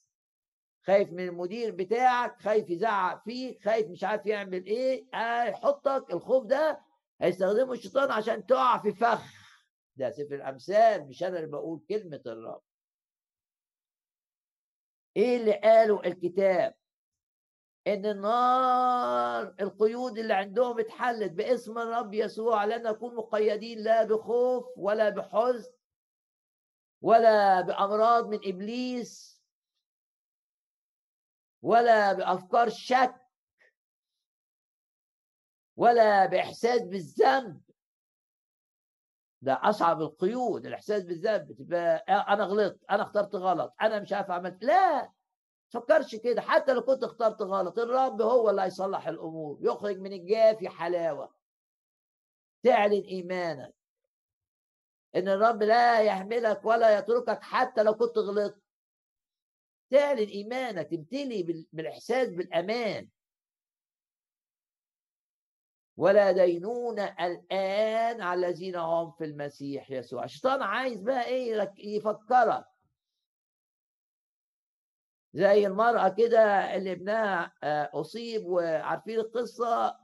[0.87, 6.81] خايف من المدير بتاعك خايف يزعق فيك خايف مش عارف يعمل إيه هيحطك الخوف ده
[7.20, 9.41] هيستخدمه الشيطان عشان تقع في فخ.
[9.96, 12.62] ده سفر الأمثال مش أنا اللي بقول كلمة الرب.
[15.16, 16.74] إيه اللي قاله الكتاب؟
[17.87, 25.09] إن النار القيود اللي عندهم اتحلت باسم الرب يسوع لن نكون مقيدين لا بخوف ولا
[25.09, 25.72] بحزن
[27.00, 29.42] ولا بأمراض من إبليس
[31.62, 33.14] ولا بأفكار شك
[35.76, 37.62] ولا بإحساس بالذنب.
[39.42, 44.64] ده أصعب القيود الإحساس بالذنب تبقى أنا غلطت أنا اخترت غلط أنا مش عارف عملت
[44.64, 45.12] لا!
[45.70, 50.68] تفكرش كده حتى لو كنت اخترت غلط الرب هو اللي هيصلح الأمور يخرج من الجافي
[50.68, 51.35] حلاوة.
[52.62, 53.74] تعلن إيمانك.
[55.16, 58.62] إن الرب لا يحملك ولا يتركك حتى لو كنت غلطت.
[59.90, 63.09] تعلن إيمانك تمتلي بالإحساس بالأمان.
[65.96, 70.24] ولا دينون الآن على الذين هم في المسيح يسوع.
[70.24, 72.64] الشيطان عايز بقى إيه؟ يفكرك.
[75.35, 79.98] زي المرأة كده اللي ابنها آه، أصيب وعارفين القصة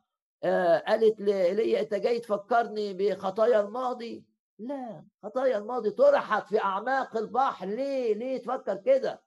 [0.45, 4.25] آه، قالت لي أنت جاي تفكرني بخطايا الماضي؟
[4.59, 7.67] لا خطايا الماضي طرحت في أعماق البحر.
[7.67, 9.23] ليه؟ ليه تفكر كده؟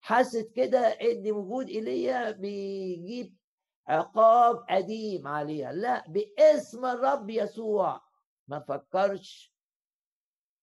[0.00, 3.36] حست كده إن وجود إيليا بيجيب
[3.88, 5.72] عقاب قديم عليها.
[5.72, 8.00] لا باسم الرب يسوع.
[8.48, 9.56] ما نفكرش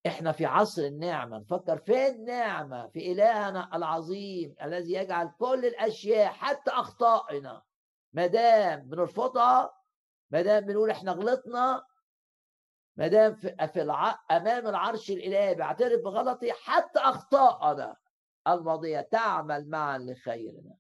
[0.08, 1.38] إحنا في عصر النعمة.
[1.38, 7.62] نفكر في النعمة في إلهنا العظيم الذي يجعل كل الأشياء حتى أخطائنا.
[8.14, 9.74] ما دام بنرفضها
[10.32, 11.86] ما دام بنقول إحنا غلطنا
[12.98, 14.20] ما دام في, في الع...
[14.32, 17.96] أمام العرش الإلهي بعترف بغلطي حتى أخطائنا.
[18.48, 20.76] الماضية تعمل معا لخيرنا.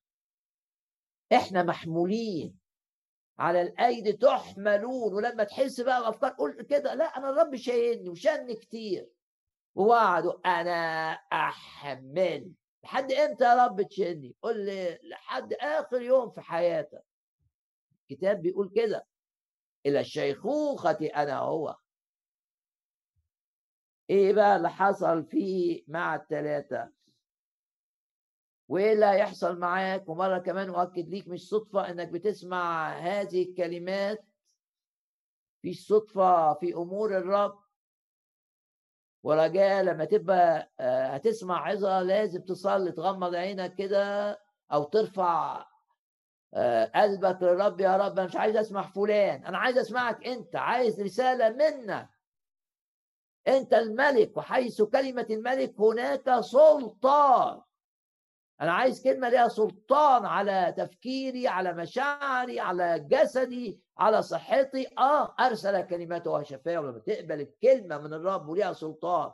[1.33, 2.59] إحنا محمولين.
[3.39, 9.09] على الأيدي تحملون ولما تحس بقى الافكار قول كده لا أنا الرب شايلني وشن كتير.
[9.75, 12.51] ووعدوا أنا أحمل.
[12.83, 17.03] لحد إمتى يا رب تشيلني؟ قول لي لحد آخر يوم في حياتك.
[18.01, 19.05] الكتاب بيقول كده
[19.85, 21.77] إلى الشيخوخة أنا هو.
[24.09, 26.89] إيه بقى اللي حصل فيه مع الثلاثه
[28.67, 34.25] وايه اللي هيحصل معاك ومرة كمان أؤكد ليك مش صدفة إنك بتسمع هذه الكلمات.
[35.63, 37.63] مش صدفة في أمور الرب.
[39.23, 44.39] ورجاء لما تبقى آه، هتسمع عظة لازم تصلي تغمض عينك كده
[44.73, 45.65] أو ترفع
[46.53, 51.01] آه، قلبك للرب يا رب أنا مش عايز أسمع فلان أنا عايز أسمعك أنت عايز
[51.01, 52.09] رسالة منك
[53.47, 57.61] أنت الملك وحيث كلمة الملك هناك سلطان.
[58.63, 64.87] أنا عايز كلمة ليها سلطان على تفكيري على مشاعري على جسدي على صحتي.
[64.97, 69.33] آه أرسل كلماته وشفاء ولما تقبل الكلمة من الرب وليها سلطان.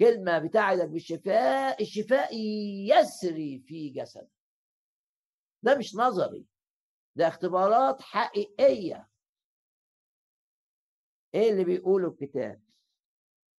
[0.00, 2.36] كلمة بتاعتك بالشفاء الشفاء
[2.86, 4.30] يسري في جسدك.
[5.62, 6.46] ده مش نظري
[7.16, 9.08] ده اختبارات حقيقية.
[11.34, 12.62] إيه اللي بيقوله الكتاب؟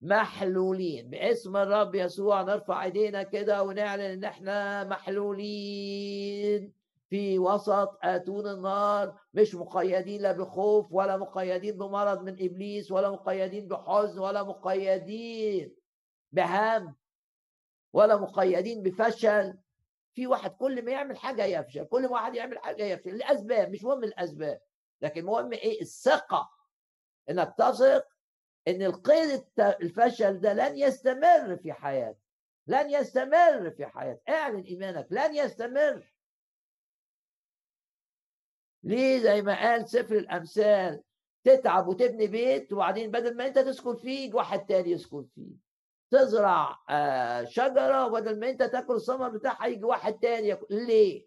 [0.02, 1.10] محلولين.
[1.10, 6.72] باسم الرب يسوع نرفع ايدينا كده ونعلن إن إحنا محلولين.
[7.10, 13.68] في وسط آتون النار مش مقيدين لا بخوف ولا مقيدين بمرض من إبليس ولا مقيدين
[13.68, 15.74] بحزن ولا مقيدين
[16.32, 16.96] بهم
[17.92, 19.58] ولا مقيدين بفشل.
[20.14, 23.16] في واحد كل ما يعمل حاجة يفشل كل ما واحد يعمل حاجة يفشل.
[23.16, 24.60] لاسباب مش مهم الأسباب
[25.02, 26.50] لكن المهم إيه؟ الثقة.
[27.30, 28.04] إنك تثق
[28.68, 32.22] إن القيد الفشل ده لن يستمر في حياتك
[32.66, 34.22] لن يستمر في حياتك.
[34.28, 36.12] اعلن إيمانك لن يستمر.
[38.82, 41.02] ليه؟ زي ما قال سفر الأمثال
[41.44, 45.52] تتعب وتبني بيت وبعدين بدل ما انت تسكن فيه واحد تاني يسكن فيه.
[46.10, 50.66] تزرع آه، شجرة وبدل ما انت تاكل الثمر بتاعها يجي واحد تاني ياكل.
[50.70, 51.26] ليه؟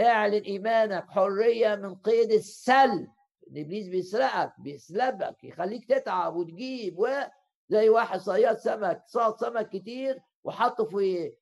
[0.00, 3.08] اعلن إيمانك حرية من قيد السلب
[3.56, 11.32] ابليس بيسرقك بيسلبك يخليك تتعب وتجيب وزي واحد صياد سمك صاد سمك كتير وحطه في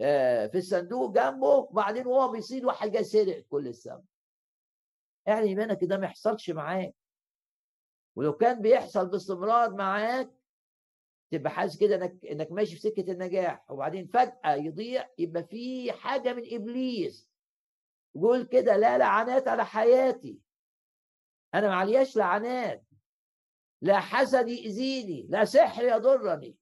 [0.00, 4.04] آه، في الصندوق جنبه وبعدين وهو بيصيد واحد جاي سرق كل السمك.
[5.26, 6.94] يعني ايمانك ده ما يحصلش معاك.
[8.16, 10.30] ولو كان بيحصل باستمرار معاك
[11.30, 13.70] تبقى حاسس كده إنك إنك ماشي في سكة النجاح.
[13.70, 17.30] وبعدين فجأة يضيع يبقى في حاجة من إبليس.
[18.14, 20.38] يقول كده لا لعنات على حياتي.
[21.54, 22.84] أنا ما علياش لعنات
[23.82, 26.56] لا حسد يأذيني لا سحر يضرني.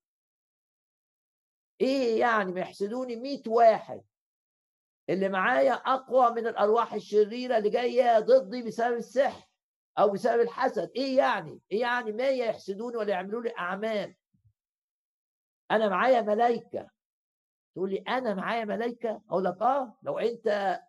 [1.81, 4.05] إيه يعني ما يحسدوني 100 واحد؟
[5.09, 9.49] اللي معايا أقوى من الأرواح الشريرة اللي جاية ضدي بسبب السحر
[9.99, 10.91] أو بسبب الحسد.
[10.97, 14.15] إيه يعني؟ إيه يعني ما يحسدوني ولا يعملوا لي أعمال؟
[15.71, 16.91] أنا معايا ملائكه
[17.75, 20.81] تقول لي أنا معايا ملائكه أقول لك آه لو أنت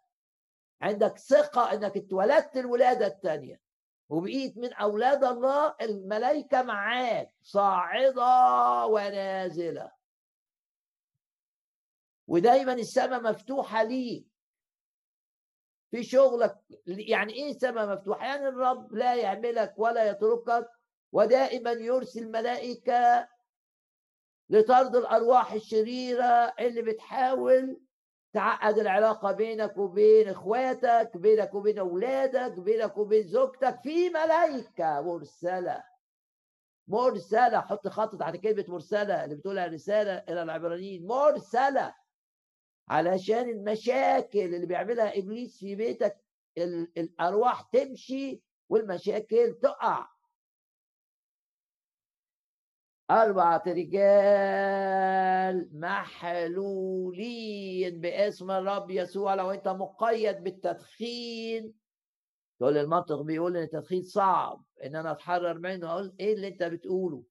[0.82, 3.67] عندك ثقة إنك اتولدت الولادة الثانية
[4.10, 9.92] وبقيت من أولاد الله الملائكة معاك صاعدة ونازلة.
[12.28, 14.28] ودايما السماء مفتوحة ليك.
[15.92, 20.70] في شغلك يعني إيه سماء مفتوحة؟ يعني الرب لا يعملك ولا يتركك
[21.12, 23.28] ودائما يرسل ملائكه
[24.50, 27.82] لطرد الأرواح الشريرة اللي بتحاول
[28.38, 35.84] تعقد العلاقة بينك وبين إخواتك بينك وبين أولادك بينك وبين زوجتك في ملائكه مرسلة.
[36.88, 37.62] مرسلة.
[37.62, 41.08] حط خط تحت كلمة مرسلة اللي بتقولها رسالة إلى العبرانيين.
[41.08, 41.96] مرسلة.
[42.90, 46.18] علشان المشاكل اللي بيعملها إبليس في بيتك
[46.98, 50.08] الأرواح تمشي والمشاكل تقع.
[53.12, 55.00] أربعة رجال
[55.80, 57.22] محلولين
[58.02, 59.36] باسم الرب يسوع.
[59.36, 61.74] لو أنت مقيد بالتدخين
[62.60, 65.92] تقول المنطق بيقول إن التدخين صعب إن أنا أتحرر منه.
[65.92, 67.24] أقول إيه اللي أنت بتقوله؟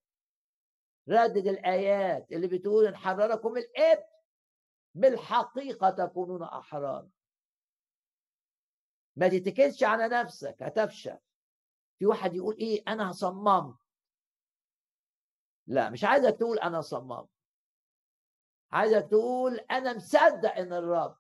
[1.09, 4.05] ردد الآيات اللي بتقول إن حرركم الإب
[4.95, 7.09] بالحقيقة تكونون أحرار.
[9.17, 11.19] ما تتكلش على نفسك هتفشل
[11.99, 13.86] في واحد يقول إيه؟ أنا صممت.
[15.67, 17.27] لا مش عايزك تقول أنا صمام.
[18.73, 21.17] عايزك تقول أنا مصدق إن الرب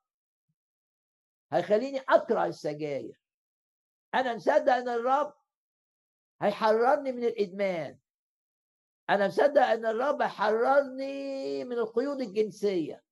[1.52, 3.20] هيخليني اكره السجاير.
[4.14, 5.34] أنا مصدق إن الرب
[6.42, 7.98] هيحررني من الإدمان.
[9.10, 13.02] أنا مصدق إن الرب هيحررني من القيود الجنسية.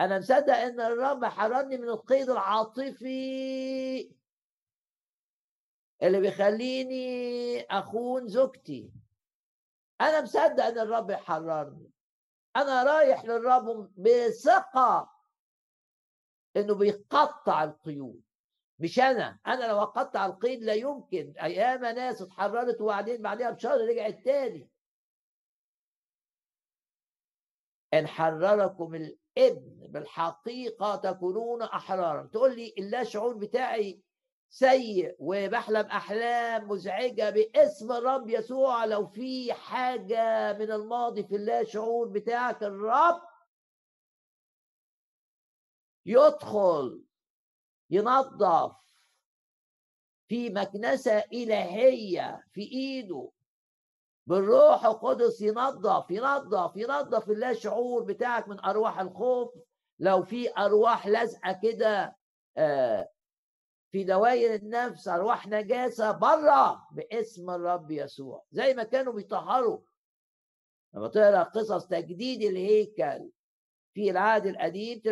[0.00, 4.14] أنا مصدق إن الرب هيحررني من القيد العاطفي
[6.02, 8.92] اللي بيخليني أخون زوجتي.
[10.00, 11.90] أنا مصدق إن الرب يحررني.
[12.56, 15.12] أنا رايح للرب بثقة
[16.56, 18.22] إنه بيقطع القيود.
[18.78, 21.34] مش أنا أنا لو أقطع القيد لا يمكن.
[21.42, 24.70] أيام ناس اتحررت وبعدين بعدها بشهر رجعت تاني.
[27.94, 32.26] إن حرركم الإبن بالحقيقة تكونون أحرارا.
[32.26, 34.02] تقول لي اللا شعور بتاعي
[34.52, 38.84] سيء وبحلم أحلام مزعجة باسم الرب يسوع.
[38.84, 43.22] لو في حاجة من الماضي في الله شعور بتاعك الرب
[46.06, 47.04] يدخل
[47.90, 48.76] ينظف
[50.28, 53.30] في مكنسة إلهية في إيده.
[54.26, 59.54] بالروح القدس ينظف ينظف ينظف الله شعور بتاعك من أرواح الخوف.
[59.98, 62.16] لو في أرواح لازقة كده
[62.56, 63.10] آه
[63.92, 69.80] في دوائر النفس أرواح نجاسة بره باسم الرب يسوع زي ما كانوا بيطهروا.
[70.94, 73.30] لما تقرأ قصص تجديد الهيكل
[73.94, 75.02] في العهد القديم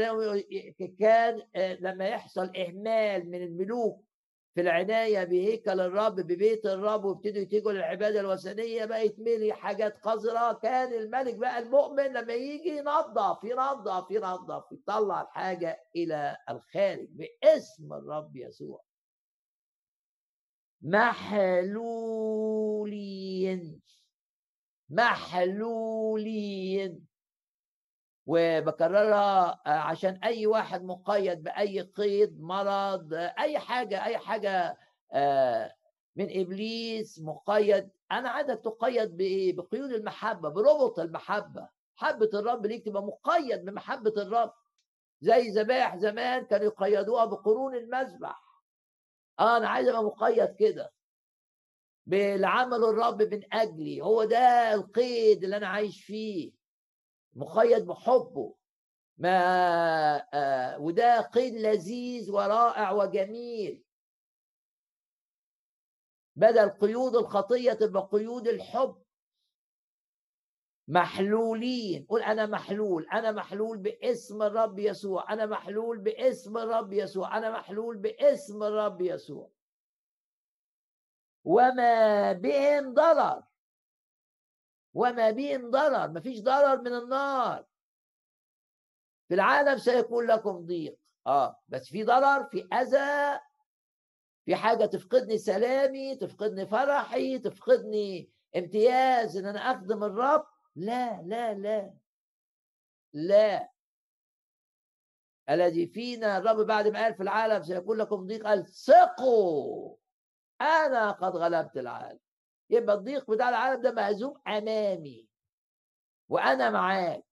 [0.98, 4.08] كان آه، لما يحصل إهمال من الملوك
[4.54, 10.52] في العناية بهيكل الرب ببيت الرب وابتدوا يتجوا للعبادة الوثنية بقى يتملي حاجات قذرة.
[10.52, 18.37] كان الملك بقى المؤمن لما يجي ينظف ينظف ينظف يطلع الحاجة إلى الخارج باسم الرب
[18.37, 18.84] يسوع.
[22.28, 23.80] محلولين.
[24.90, 26.28] محلولين.
[28.28, 34.78] وبكررها آه، عشان أي واحد مقيد بأي قيد مرض أي حاجة أي حاجة
[35.12, 35.74] آه،
[36.16, 37.90] من إبليس مقيد.
[38.12, 41.68] أنا عايزك تقيد بايه بقيود المحبة بربط المحبة.
[41.96, 44.52] محبة الرب ليك تبقى مقيد بمحبة الرب.
[45.20, 48.42] زي ذبائح زمان كانوا يقيدوها بقرون المذبح.
[49.40, 50.92] آه أنا عايز أبقى مقيد كده.
[52.06, 54.00] بالعمل الرب من أجلي.
[54.02, 56.58] هو ده القيد اللي أنا عايش فيه.
[57.34, 58.54] مقيد بحبه.
[59.18, 59.38] ما
[60.34, 63.84] آه وده قيد لذيذ ورائع وجميل.
[66.36, 69.02] بدل قيود الخطية تبقى قيود الحب.
[70.88, 72.06] محلولين.
[72.06, 73.06] قول أنا محلول.
[73.12, 75.32] أنا محلول باسم الرب يسوع.
[75.32, 77.38] أنا محلول باسم الرب يسوع.
[77.38, 79.50] أنا محلول باسم الرب يسوع.
[81.44, 83.47] وما بهم ضرر.
[84.98, 87.66] وما بهم ضرر مفيش ضرر من النار.
[89.28, 90.98] في العالم سيكون لكم ضيق.
[91.26, 93.40] آه بس في ضرر في أذى
[94.44, 100.46] في حاجة تفقدني سلامي تفقدني فرحي تفقدني امتياز إن أنا أخدم الرب.
[100.77, 101.94] لا لا لا.
[103.12, 103.70] لا.
[105.50, 109.96] الذي فينا الرب بعد ما قال في العالم سيكون لكم ضيق قال ثقوا.
[110.60, 112.27] أنا قد غلبت العالم.
[112.71, 115.29] يبقى الضيق بتاع العالم ده مهزوم أمامي.
[116.29, 117.25] وأنا معاك.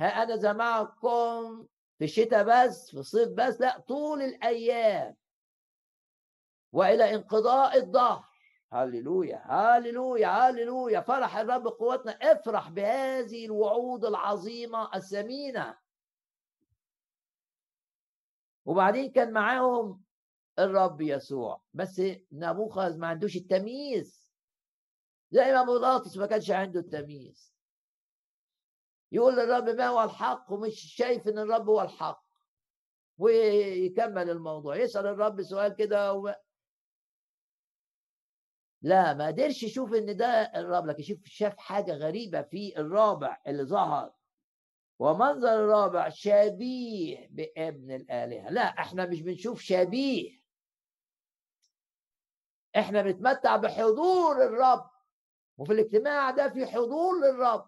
[0.00, 1.66] ها أنا زي معكم
[1.98, 5.16] في الشتاء بس في الصيف بس لا طول الأيام.
[6.72, 8.24] وإلى انقضاء الظهر
[8.72, 11.00] هللويا هللويا هللويا.
[11.00, 12.12] فرح الرب قوتنا.
[12.12, 15.78] افرح بهذه الوعود العظيمة الثمينة.
[18.64, 20.02] وبعدين كان معاهم
[20.58, 21.62] الرب يسوع.
[21.74, 24.23] بس نبوخذ ما عندوش التمييز.
[25.34, 27.54] زي ما بيلاطس ما كانش عنده التمييز.
[29.12, 32.24] يقول للرب ما هو الحق ومش شايف إن الرب هو الحق.
[33.18, 34.76] ويكمل الموضوع.
[34.76, 36.34] يسأل الرب سؤال كده و...
[38.82, 43.64] لا ما قدرش يشوف إن ده الرب لكن شوف شاف حاجة غريبة في الرابع اللي
[43.64, 44.14] ظهر.
[44.98, 48.50] ومنظر الرابع شبيه بابن الآلهة.
[48.50, 50.40] لا إحنا مش بنشوف شبيه.
[52.76, 54.93] إحنا بنتمتع بحضور الرب.
[55.58, 57.66] وفي الاجتماع ده في حضور للرب.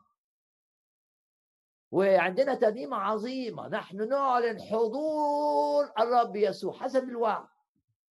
[1.90, 6.72] وعندنا ترنيمة عظيمة نحن نعلن حضور الرب يسوع.
[6.72, 7.46] حسب الوعد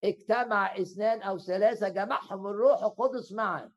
[0.04, 3.72] اجتمع اثنان أو ثلاثة جمعهم الروح القدس معا.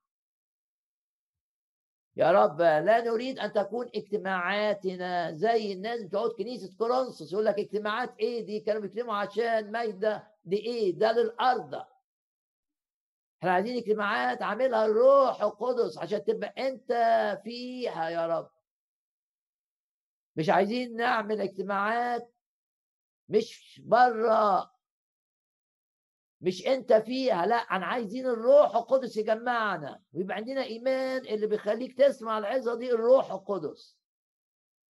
[2.17, 7.33] يا رب لا نريد أن تكون اجتماعاتنا زي الناس بتقعد كنيسة كورنثوس.
[7.33, 11.85] يقول لك اجتماعات إيه دي؟ كانوا بيتكلموا عشان مايده دي إيه؟ ده للأرض.
[13.39, 16.93] إحنا عايزين اجتماعات عاملها الروح القدس عشان تبقى أنت
[17.45, 18.51] فيها يا رب.
[20.37, 22.33] مش عايزين نعمل اجتماعات
[23.29, 24.71] مش بره
[26.41, 30.03] مش أنت فيها لا أنا عايزين الروح القدس يجمعنا.
[30.13, 33.99] ويبقى عندنا إيمان اللي بيخليك تسمع العظة دي الروح القدس.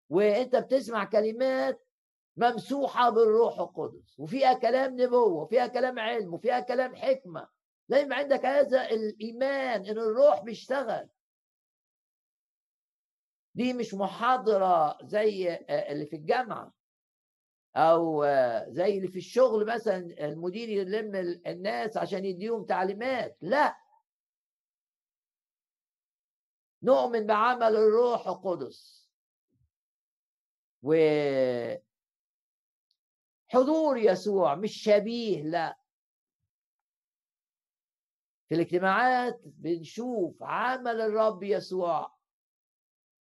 [0.09, 1.87] وأنت بتسمع كلمات
[2.37, 4.19] ممسوحة بالروح القدس.
[4.19, 7.56] وفيها كلام نبوة وفيها كلام علم وفيها كلام حكمة.
[7.89, 11.09] لازم عندك هذا الإيمان إن الروح بيشتغل.
[13.55, 16.73] دي مش محاضرة زي اللي في الجامعة
[17.75, 18.25] أو
[18.69, 21.15] زي اللي في الشغل مثلا المدير يلم
[21.47, 23.37] الناس عشان يديهم تعليمات.
[23.41, 23.77] لا.
[26.83, 29.07] نؤمن بعمل الروح القدس.
[30.83, 30.93] و
[33.47, 35.77] حضور يسوع مش شبيه لا.
[38.49, 42.17] في الاجتماعات بنشوف عمل الرب يسوع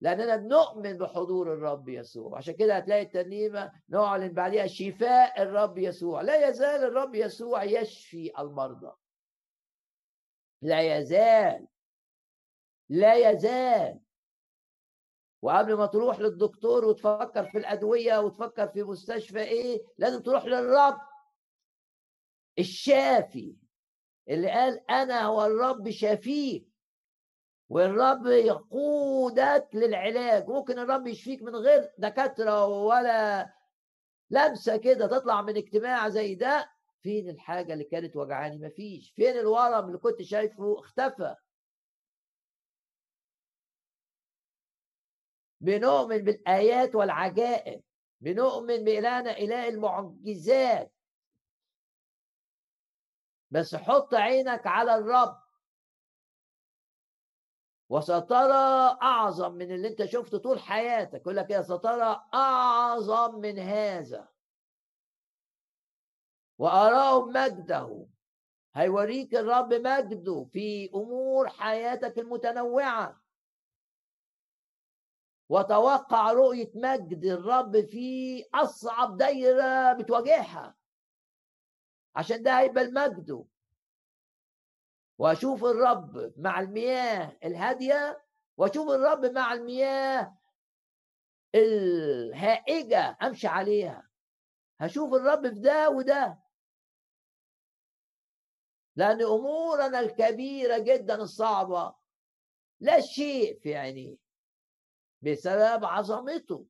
[0.00, 2.38] لأننا بنؤمن بحضور الرب يسوع.
[2.38, 6.22] عشان كده هتلاقي الترنيمة نعلن بعدها شفاء الرب يسوع.
[6.22, 8.92] لا يزال الرب يسوع يشفي المرضى.
[10.62, 11.66] لا يزال
[12.88, 14.00] لا يزال.
[15.42, 21.00] وقبل ما تروح للدكتور وتفكر في الأدوية وتفكر في مستشفى إيه لازم تروح للرب
[22.58, 23.56] الشافي.
[24.28, 26.68] اللي قال أنا هو الرب شافيك
[27.68, 30.48] والرب يقودك للعلاج.
[30.48, 33.50] ممكن الرب يشفيك من غير دكاترة ولا
[34.30, 36.70] لمسة كده تطلع من اجتماع زي ده.
[37.02, 39.10] فين الحاجة اللي كانت وجعاني؟ مفيش.
[39.10, 41.34] فين الورم اللي كنت شايفه اختفى؟
[45.60, 47.82] بنؤمن بالآيات والعجائب.
[48.20, 50.92] بنؤمن بإلهنا إله المعجزات.
[53.50, 55.46] بس حط عينك على الرب.
[57.88, 61.20] وسترى أعظم من اللي أنت شفته طول حياتك.
[61.20, 64.28] يقول لك يا سترى أعظم من هذا.
[66.58, 68.06] واراهم مجده.
[68.74, 73.22] هيوريك الرب مجده في أمور حياتك المتنوعة.
[75.48, 80.76] وتوقع رؤية مجد الرب في أصعب دايرة بتواجهها.
[82.16, 83.46] عشان ده هيبقى المجد
[85.18, 88.24] واشوف الرب مع المياه الهادية
[88.56, 90.38] واشوف الرب مع المياه
[91.54, 94.08] الهائجة أمشي عليها.
[94.80, 96.38] هشوف الرب في ده وده.
[98.96, 101.94] لأن أمورنا الكبيرة جدا الصعبة.
[102.80, 104.16] لا شيء في عينيه.
[105.22, 106.66] بسبب عظمته.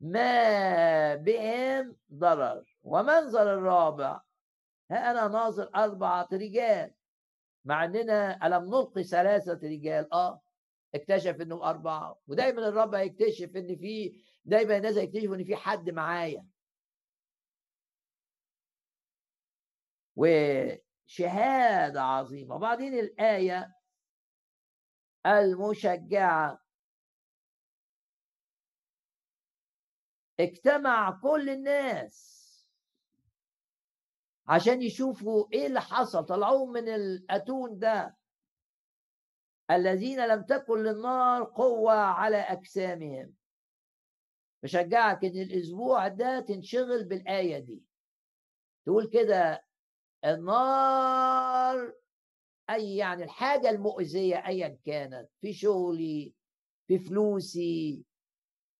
[0.00, 2.78] ما بهم ضرر.
[2.82, 4.20] ومنظر الرابع؟
[4.90, 6.94] ها أنا ناظر أربعة رجال.
[7.64, 10.42] مع أننا ألم نلقي ثلاثة رجال؟ آه.
[10.94, 12.18] اكتشف إنه أربعة.
[12.28, 16.46] ودايما الرب هيكتشف إن في دايما الناس هيكتشفوا إن في حد معايا.
[20.16, 22.54] وشهادة عظيمة.
[22.54, 23.72] وبعدين الآية
[25.26, 26.65] المشجعة.
[30.40, 32.36] اجتمع كل الناس
[34.48, 36.26] عشان يشوفوا إيه اللي حصل.
[36.26, 38.16] طلعوهم من الأتون ده.
[39.70, 43.34] الذين لم تكن للنار قوة على أجسامهم.
[44.62, 47.82] بشجعك إن الأسبوع ده تنشغل بالآية دي.
[48.86, 49.64] تقول كده
[50.24, 51.94] النار
[52.70, 56.34] أي يعني الحاجة المؤذية أيا كانت في شغلي
[56.86, 58.05] في فلوسي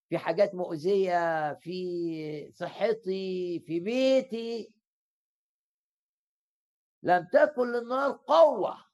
[0.09, 4.75] في حاجات مؤذية في صحتي في بيتي.
[7.03, 8.87] لم تكن للنار قوة.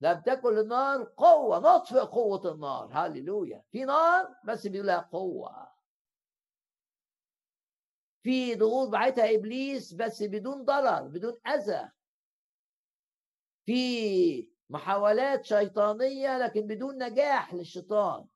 [0.00, 1.58] لم تكن للنار قوة.
[1.58, 2.88] نطفئ قوة النار.
[2.92, 5.74] هللويا في نار بس بيقول لها قوة.
[8.22, 11.90] في ضغوط بعتها إبليس بس بدون ضرر بدون أذى.
[13.66, 18.26] في محاولات شيطانية لكن بدون نجاح للشيطان.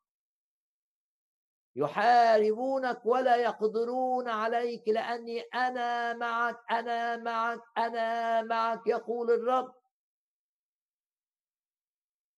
[1.79, 9.75] يحاربونك ولا يقدرون عليك لأني أنا معك أنا معك أنا معك يقول الرب.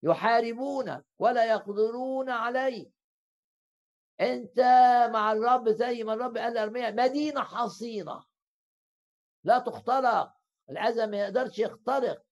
[0.02, 2.92] يحاربونك ولا يقدرون عليك.
[4.20, 4.58] أنت
[5.12, 8.24] مع الرب زي ما الرب قال لأرميا مدينة حصينة.
[9.44, 10.34] لا تخترق
[10.70, 12.22] الاذى ما يقدرش يخترق.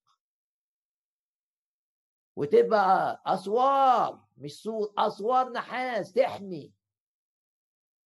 [2.36, 6.77] وتبقى أسوار مش سور أسوار نحاس تحمي.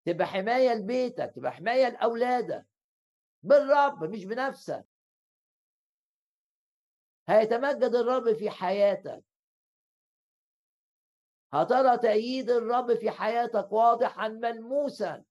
[0.06, 2.66] تبقى حماية لبيتك تبقى حماية لأولادك.
[3.44, 4.86] بالرب مش بنفسك.
[7.30, 9.24] هيتمجد الرب في حياتك.
[11.54, 15.24] هترى تأييد الرب في حياتك واضحا ملموسا.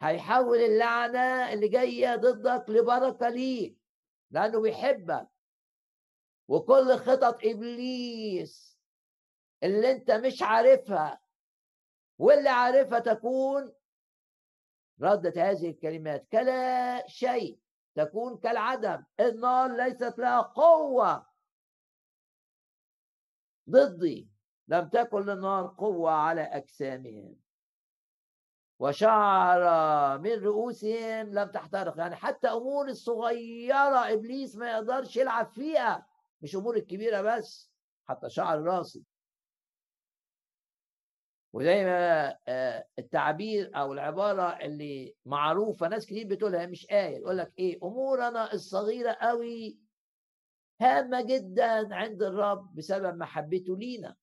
[0.00, 3.78] هيحول اللعنة اللي جاية ضدك لبركة ليك
[4.30, 5.28] لأنه بيحبك.
[6.48, 8.78] وكل خطط إبليس
[9.62, 11.20] اللي أنت مش عارفها
[12.18, 13.72] واللي عارفها تكون
[15.02, 17.60] ردت هذه الكلمات كلا شيء
[17.94, 21.26] تكون كالعدم النار ليست لها قوة.
[23.70, 24.30] ضدي
[24.68, 27.36] لم تكن للنار قوة على أجسامهم.
[28.78, 29.60] وشعر
[30.18, 31.98] من رؤوسهم لم تحترق.
[31.98, 36.06] يعني حتى أمور الصغيرة إبليس ما يقدرش يلعب فيها.
[36.40, 37.72] مش أمور الكبيرة بس
[38.04, 39.04] حتى شعر راسي
[41.56, 47.52] وزي ما آه، التعبير أو العبارة اللي معروفة ناس كتير بتقولها مش آية يقول لك
[47.58, 49.78] إيه؟ أمورنا الصغيرة قوي
[50.80, 54.16] هامة جدا عند الرب بسبب محبته لينا.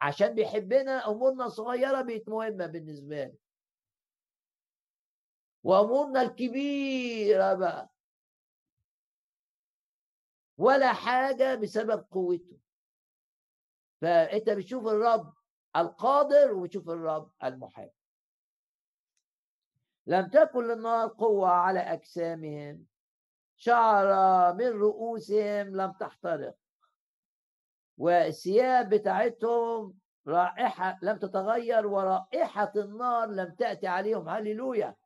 [0.00, 3.34] عشان بيحبنا أمورنا الصغيره بقت مهمة بالنسبة له.
[5.64, 7.92] وأمورنا الكبيرة بقى.
[10.58, 12.58] ولا حاجة بسبب قوته.
[14.00, 15.41] فأنت بتشوف الرب
[15.76, 17.90] القادر وبتشوف الرب المحب.
[20.06, 22.86] لم تكن للنار قوة على أجسامهم.
[23.56, 24.06] شعر
[24.54, 26.54] من رؤوسهم لم تحترق.
[27.98, 34.28] والثياب بتاعتهم رائحة لم تتغير ورائحة النار لم تأتي عليهم.
[34.28, 34.96] هللويا!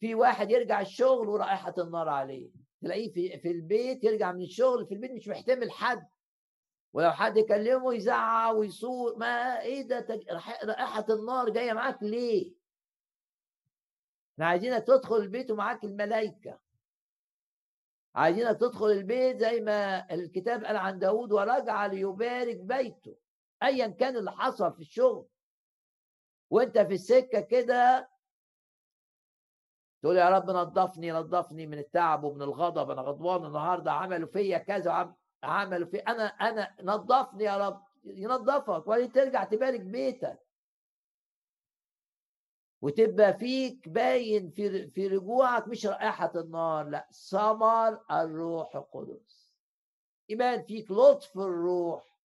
[0.00, 2.50] في واحد يرجع الشغل ورائحة النار عليه.
[2.80, 6.08] تلاقيه في, في البيت يرجع من الشغل في البيت مش محتمل حد.
[6.92, 10.28] ولو حد يكلمه يزعق ويصور ما إيه ده؟ تج...
[10.64, 12.54] رائحة النار جاية معاك ليه؟
[14.34, 16.60] إحنا عايزينك تدخل البيت ومعاك الملائكة.
[18.14, 23.16] عايزينك تدخل البيت زي ما الكتاب قال عن داود ورجع ليبارك بيته
[23.62, 25.26] ايا كان اللي حصل في الشغل.
[26.50, 28.10] وأنت في السكة كده
[30.02, 35.16] تقول يا رب نظفني نظفني من التعب ومن الغضب أنا غضبان النهارده عملوا فيا كذا
[35.42, 40.38] عملوا في أنا أنا نظفني يا رب ينظفك وبعدين ترجع تبارك بيتك.
[42.82, 49.54] وتبقى فيك باين في في رجوعك مش رائحة النار لأ ثمر الروح القدس.
[50.28, 52.18] يبان فيك لطف الروح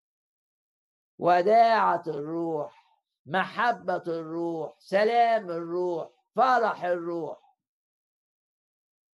[1.18, 2.86] وداعة الروح
[3.26, 7.45] محبة الروح سلام الروح فرح الروح.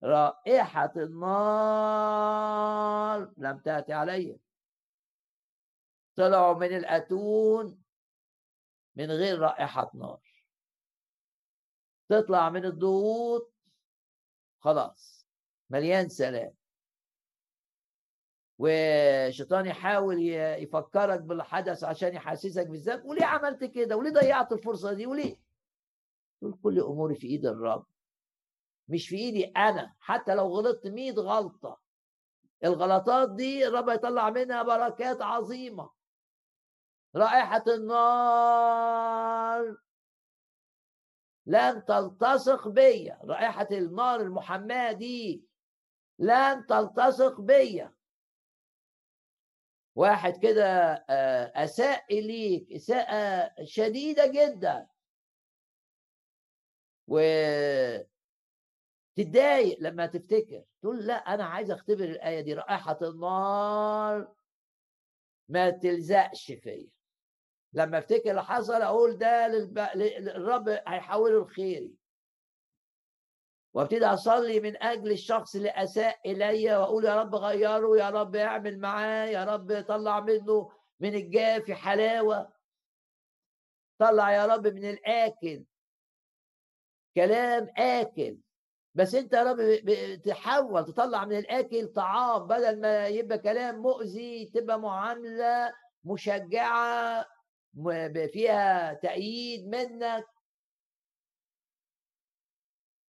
[0.04, 2.42] رائحة النار.
[3.38, 4.38] لم تأتي علي
[6.16, 7.82] طلعوا من الأتون
[8.96, 10.20] من غير رائحة نار.
[12.08, 13.52] تطلع من الضغوط.
[14.60, 15.26] خلاص
[15.70, 16.54] مليان سلام.
[18.58, 20.22] وشيطان يحاول
[20.62, 23.04] يفكرك بالحدث عشان يحسسك بالذنب.
[23.04, 25.40] وليه عملت كده؟ وليه ضيعت الفرصة دي؟ وليه؟
[26.62, 27.86] كل أموري في إيد الرب.
[28.92, 31.80] مش في إيدي أنا حتى لو غلطت 100 غلطة.
[32.64, 35.90] الغلطات دي الرب يطلع منها بركات عظيمة.
[37.16, 38.96] رائحة النار.
[41.46, 45.44] لن تلتصق بيا رائحة النار المحماة دي.
[46.18, 47.94] لن تلتصق بيا
[49.94, 54.86] واحد كده آه، أساء إليك أساءة شديدة جدا.
[57.08, 57.18] و
[59.14, 64.34] تتضايق لما تفتكر تقول لا أنا عايز أختبر الآية دي رائحة النار
[65.48, 66.88] ما تلزقش فيا.
[67.72, 69.78] لما أفتكر اللي حصل أقول ده للب...
[69.94, 71.94] للرب هيحوله لخيري.
[73.74, 78.78] وأبتدي أصلي من أجل الشخص اللي أساء الي وأقول يا رب غيره يا رب اعمل
[78.80, 82.52] معاه يا رب طلع منه من الجافي حلاوة.
[83.98, 85.64] طلع يا رب من الآكل.
[87.16, 88.38] كلام آكل.
[88.94, 89.58] بس انت يا رب
[90.24, 95.72] تحاول تطلع من الأكل طعام بدل ما يبقى كلام مؤذي تبقى معاملة
[96.04, 97.26] مشجعة
[98.32, 100.26] فيها تأييد منك.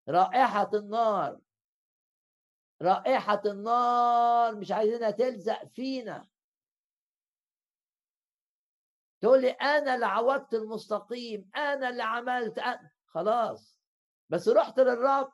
[0.09, 1.39] رائحة النار
[2.81, 6.27] رائحة النار مش عايزينها تلزق فينا.
[9.21, 12.91] تقول لي أنا اللي عوجت المستقيم أنا اللي عملت أنا.
[13.07, 13.79] خلاص.
[14.29, 15.31] بس رحت للرب.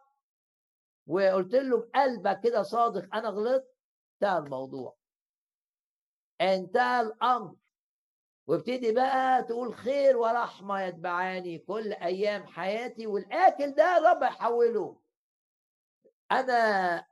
[1.10, 3.76] وقلت له بقلبك كده صادق أنا غلطت؟
[4.22, 4.97] انتهى الموضوع.
[6.41, 7.55] انتهى الأمر.
[8.47, 15.01] وابتدي بقى تقول خير ورحمة يتبعاني كل أيام حياتي والآكل ده الرب يحوله.
[16.32, 16.53] أنا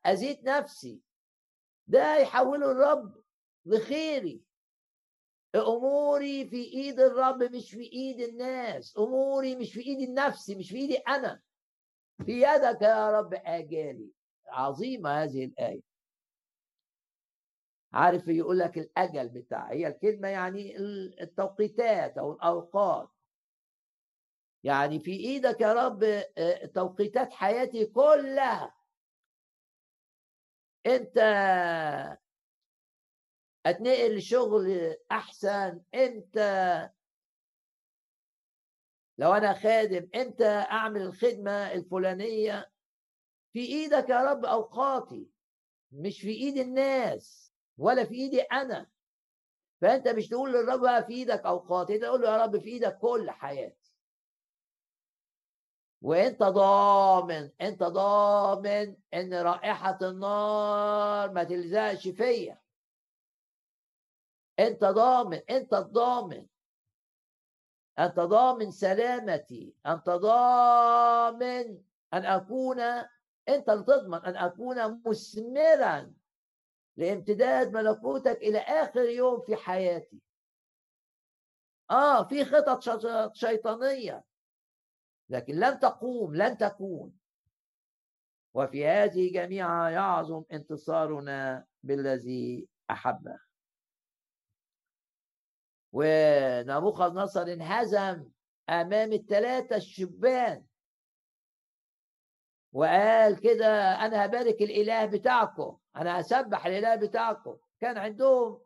[0.06, 1.02] أزيد نفسي.
[1.88, 3.24] ده يحوله الرب
[3.66, 4.41] لخيري.
[5.56, 8.98] أموري في إيد الرب مش في إيد الناس.
[8.98, 11.41] أموري مش في إيد النفس مش في إيدي أنا.
[12.26, 14.11] في يدك يا رب آجالي.
[14.47, 15.82] عظيمة هذه الآية.
[17.93, 20.78] عارف يقول لك الأجل بتاع هي الكلمة يعني
[21.22, 23.09] التوقيتات أو الأوقات.
[24.63, 26.03] يعني في إيدك يا رب
[26.38, 28.76] آه، توقيتات حياتي كلها.
[30.86, 31.18] أنت
[33.65, 36.89] اتنقل لشغل أحسن إمتى
[39.18, 42.72] لو أنا خادم إمتى أعمل الخدمة الفلانية؟
[43.53, 45.30] في إيدك يا رب أوقاتي
[45.91, 48.89] مش في إيد الناس ولا في إيدي أنا.
[49.82, 52.97] فأنت مش تقول للرب بقى في إيدك اوقات أنت تقول له يا رب في إيدك
[52.97, 53.93] كل حياتي.
[56.01, 62.61] وأنت ضامن أنت ضامن إن رائحة النار ما تلزقش فيا.
[64.59, 66.47] أنت ضامن أنت الضامن
[68.00, 71.82] أنت ضامن سلامتي أنت ضامن
[72.14, 72.80] أن أكون
[73.50, 76.14] أنت اللي تضمن أن أكون مثمرا
[76.98, 80.22] لامتداد ملكوتك إلى آخر يوم في حياتي.
[81.91, 82.84] آه في خطط
[83.34, 84.24] شيطانية.
[85.30, 87.18] لكن لن تقوم لن تكون.
[88.54, 93.47] وفي هذه جميعها يعظم انتصارنا بالذي أحبه.
[95.98, 98.30] ونبوخذ نصر انهزم
[98.70, 100.66] أمام الثلاثه الشبان.
[102.74, 107.58] وقال كده أنا هبارك الإله بتاعكم أنا هسبح الإله بتاعكم.
[107.80, 108.62] كان عندهم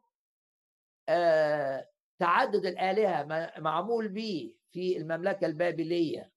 [1.09, 3.23] آه تعدد الآلهة
[3.59, 6.31] معمول به في المملكة البابلية.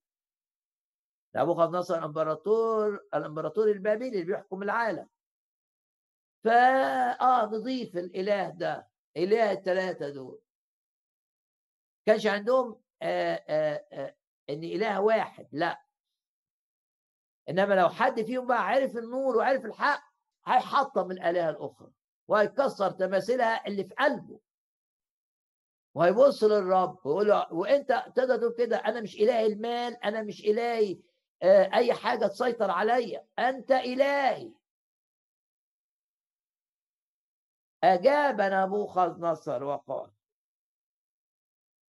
[1.37, 5.09] نبوخذ نصر الامبراطور الإمبراطور البابلي اللي بيحكم العالم.
[6.45, 6.51] فا
[7.21, 10.44] آه نضيف الإله ده إله الثلاثه دول.
[12.07, 14.15] كانش عندهم آه آه
[14.51, 15.85] إن إله واحد لأ.
[17.49, 20.03] إنما لو حد فيهم بقى عرف النور وعرف الحق
[20.47, 21.91] هيحطم الآلهة الأخرى
[22.29, 24.41] وهيكسر تماثيلها اللي في قلبه.
[25.95, 30.99] وهيبص للرب ويقول له وإنت تقدر تقول كده؟ أنا مش إله المال أنا مش إلهي
[31.75, 33.27] أي حاجة تسيطر عليا.
[33.39, 34.53] أنت إلهي.
[37.85, 40.14] أجاب نبوخذ نصر وقال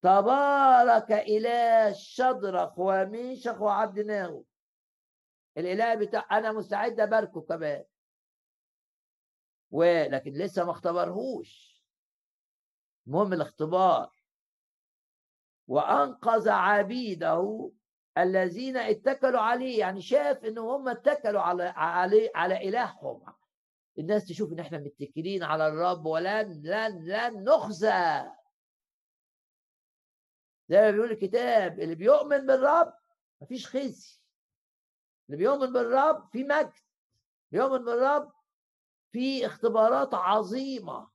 [0.04, 4.46] تبارك اله شدرخ وميشخ وعبد ناغو.
[5.58, 7.84] الإله بتاع أنا مستعد أباركه كمان.
[9.72, 11.84] ولكن لسه ما اختبرهوش.
[13.08, 14.12] المهم الاختبار.
[15.68, 17.72] وأنقذ عبيده
[18.18, 19.80] الذين اتكلوا عليه.
[19.80, 23.24] يعني شاف إن هم اتكلوا على عليه على إلههم.
[24.00, 28.24] الناس تشوف إن إحنا متكلين على الرب ولن لن لن نخزى.
[30.70, 32.94] زي ما بيقول الكتاب اللي بيؤمن بالرب
[33.42, 34.20] مفيش خزي.
[35.26, 36.74] اللي بيؤمن بالرب في مجد.
[37.52, 38.32] بيؤمن بالرب
[39.12, 41.10] في اختبارات عظيمة.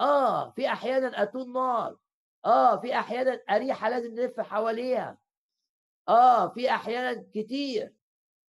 [0.00, 1.98] آه في أحيانا أتون نار.
[2.44, 5.18] آه في أحيانا أريحة لازم نلف حواليها.
[6.08, 7.94] آه في أحيانا كتير.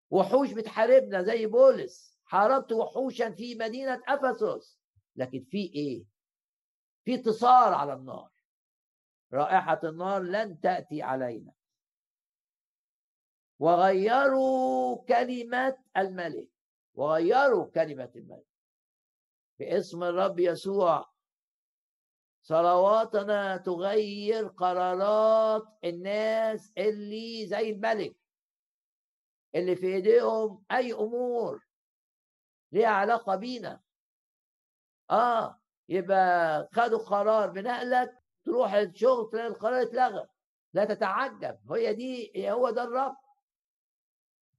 [0.10, 2.20] وحوش بتحاربنا زي بولس.
[2.26, 4.80] حاربت وحوشا في مدينة أفسس.
[5.16, 6.06] لكن في إيه؟
[7.06, 8.30] في انتصار على النار.
[9.34, 11.54] رائحة النار لن تأتي علينا.
[13.60, 16.50] وغيروا كلمة الملك.
[16.94, 18.48] وغيروا كلمة الملك.
[19.60, 21.10] باسم الرب يسوع.
[22.42, 28.16] صلواتنا تغير قرارات الناس اللي زي الملك.
[29.56, 31.68] اللي في ايديهم أي أمور
[32.72, 33.82] ليها علاقة بينا.
[35.12, 40.28] آه يبقى خدوا قرار بنقلك تروح الشغل تلاقي القرار اتلغى
[40.74, 41.72] لا تتعجب.
[41.72, 43.18] هي دي هو ده الرب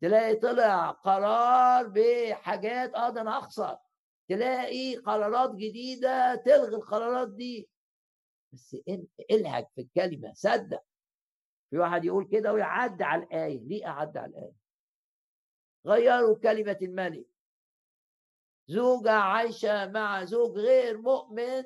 [0.01, 3.79] تلاقي طلع قرار بحاجات آه ده أنا أخسر.
[4.29, 7.69] تلاقي قرارات جديدة تلغي القرارات دي.
[8.53, 8.77] بس
[9.31, 10.83] الهج في الكلمة صدق.
[11.71, 13.61] في واحد يقول كده ويعدي على الآية.
[13.61, 14.53] ليه أعدي على الآية؟
[15.87, 17.27] غيروا كلمة الملك.
[18.69, 21.65] زوجة عايشة مع زوج غير مؤمن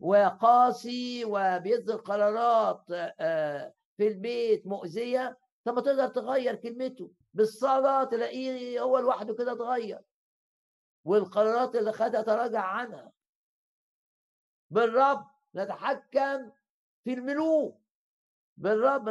[0.00, 2.84] وقاسي وبيصدر قرارات
[3.20, 7.10] آه، في البيت مؤذية طب ما تقدر تغير كلمته.
[7.34, 10.00] بالصلاة تلاقيه هو لوحده كده اتغير.
[11.04, 13.12] والقرارات اللي خدها تراجع عنها.
[14.70, 16.50] بالرب نتحكم
[17.04, 17.80] في الملوك.
[18.56, 19.08] بالرب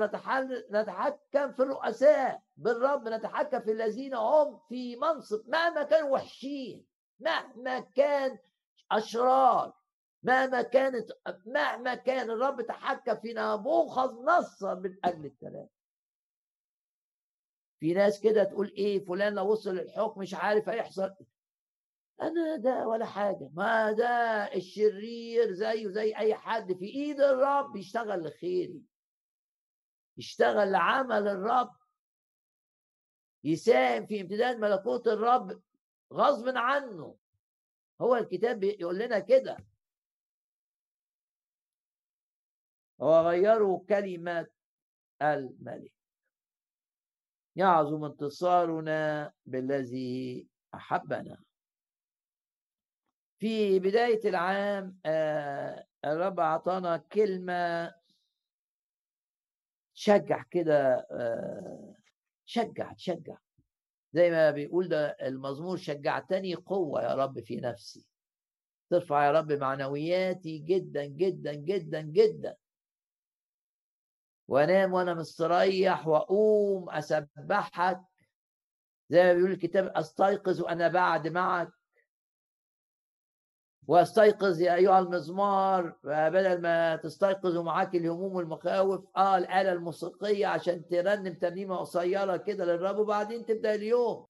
[0.72, 2.42] نتحكم في الرؤساء.
[2.58, 6.86] بالرب نتحكم في الذين هم في منصب مهما كانوا وحشين
[7.20, 8.38] مهما كان
[8.92, 9.79] أشرار.
[10.24, 11.12] مهما كانت
[11.46, 15.68] مهما كان الرب تحكم في نبوخذ نصر من أجل الكلام.
[17.80, 21.16] في ناس كده تقول إيه فلان لو وصل للحكم مش عارف هيحصل.
[22.22, 23.50] أنا ده ولا حاجة.
[23.54, 24.06] ما ده
[24.56, 26.74] الشرير زيه زي أي حد.
[26.74, 28.82] في إيد الرب يشتغل لخيري.
[30.18, 31.76] يشتغل لعمل الرب.
[33.44, 35.62] يساهم في امتداد ملكوت الرب
[36.14, 37.16] غصب عنه.
[38.02, 39.69] هو الكتاب بيقول لنا كده.
[43.00, 44.48] وغيروا كلمة
[45.22, 45.92] الملك.
[47.56, 51.38] يعظم انتصارنا بالذي أحبنا.
[53.40, 57.94] في بداية العام آه، الرب أعطانا كلمة
[59.94, 61.96] شجع كده آه،
[62.46, 63.38] شجع تشجع
[64.14, 68.06] زي ما بيقول ده المزمور شجعتني قوة يا رب في نفسي.
[68.90, 72.56] ترفع يا رب معنوياتي جدا جدا جدا جدا.
[74.50, 78.02] وانام وأنا مستريح وأقوم أسبحك.
[79.10, 81.70] زي ما بيقول الكتاب أستيقظ وأنا بعد معك.
[83.88, 91.34] وأستيقظ يا أيها المزمار بدل ما تستيقظ ومعاك الهموم والمخاوف آه الآلة الموسيقية عشان ترنم
[91.34, 94.26] ترنيمة قصيرة كده للرب وبعدين تبدأ اليوم.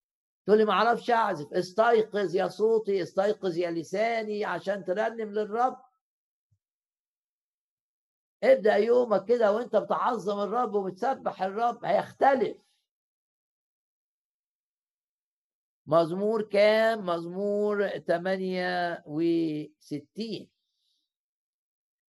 [0.45, 1.53] تقول لي ما أعرفش أعزف.
[1.53, 5.77] استيقظ يا صوتي استيقظ يا لساني عشان ترنم للرب.
[8.43, 12.57] ابدأ يومك كده وانت بتعظم الرب وبتسبح الرب هيختلف.
[15.85, 20.49] مزمور كام؟ مزمور 68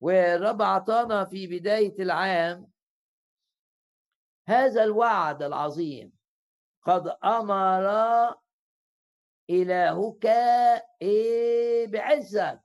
[0.00, 2.70] والرب أعطانا في بداية العام
[4.48, 6.12] هذا الوعد العظيم.
[6.82, 7.86] قد أمر
[9.50, 10.26] إلهك
[11.02, 12.60] إيه بعزك.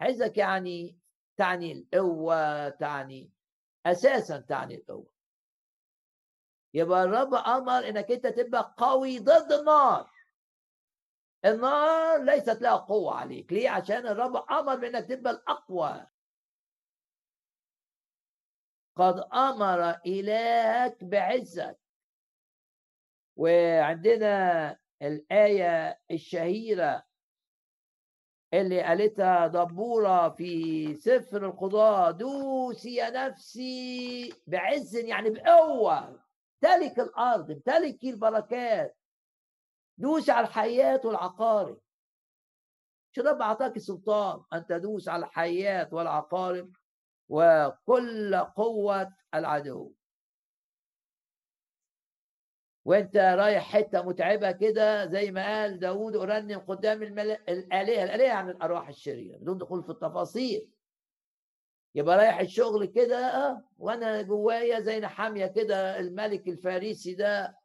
[0.00, 0.98] عزك يعني
[1.36, 3.30] تعني القوة تعني
[3.86, 5.12] أساسا تعني القوة.
[6.74, 10.10] يبقى الرب أمر إنك أنت تبقى قوي ضد النار.
[11.44, 13.52] النار ليست لها قوة عليك.
[13.52, 16.06] ليه؟ عشان الرب أمر بإنك تبقى الأقوى.
[18.96, 21.78] قد أمر إلهك بعزك.
[23.36, 27.05] وعندنا الآية الشهيرة
[28.60, 36.26] اللي قالتها دبورة في سفر القضاء دوسي يا نفسي بعز يعني بقوة.
[36.64, 38.96] امتلك الأرض امتلكي البركات.
[39.98, 41.78] دوس على الحيات والعقارب.
[43.12, 46.72] مش رب أعطاك السلطان؟ ان تدوس على الحيات والعقارب
[47.28, 49.92] وكل قوة العدو.
[52.86, 58.88] وانت رايح حتة متعبة كده زي ما قال داوود ارنم قدام الآلهة الآلهة يعني الأرواح
[58.88, 60.68] الشريرة بدون دخول في التفاصيل.
[61.94, 67.58] يبقى رايح الشغل كده آه وأنا جوايا زي نحامية كده الملك الفارسي ده.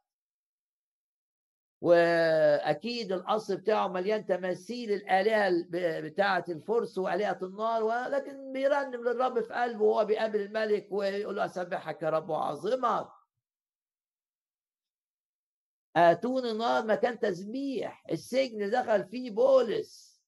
[1.80, 5.66] وأكيد القصر بتاعه مليان تماثيل الآلهة
[6.00, 12.02] بتاعة الفرس وآلهة النار ولكن بيرنم للرب في قلبه وهو بيقابل الملك ويقول له أسبحك
[12.02, 13.21] يا رب وعظمك
[15.96, 18.04] أتون النار مكان تسبيح.
[18.10, 20.22] السجن دخل فيه بولس.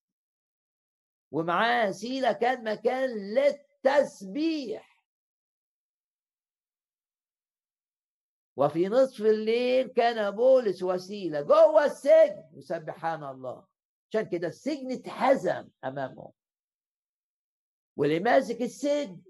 [1.30, 4.94] ومعاه سيله كان مكان لت تسبيح
[8.56, 12.44] وفي نصف الليل كان بولس وسيله جوه السجن.
[12.52, 13.66] يسبحان الله.
[14.10, 16.32] عشان كده السجن اتهزم أمامهم.
[17.96, 19.20] واللي ماسك السجن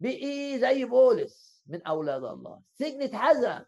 [0.00, 2.62] بقي زي بولس من أولاد الله.
[2.72, 3.64] السجن اتهزم.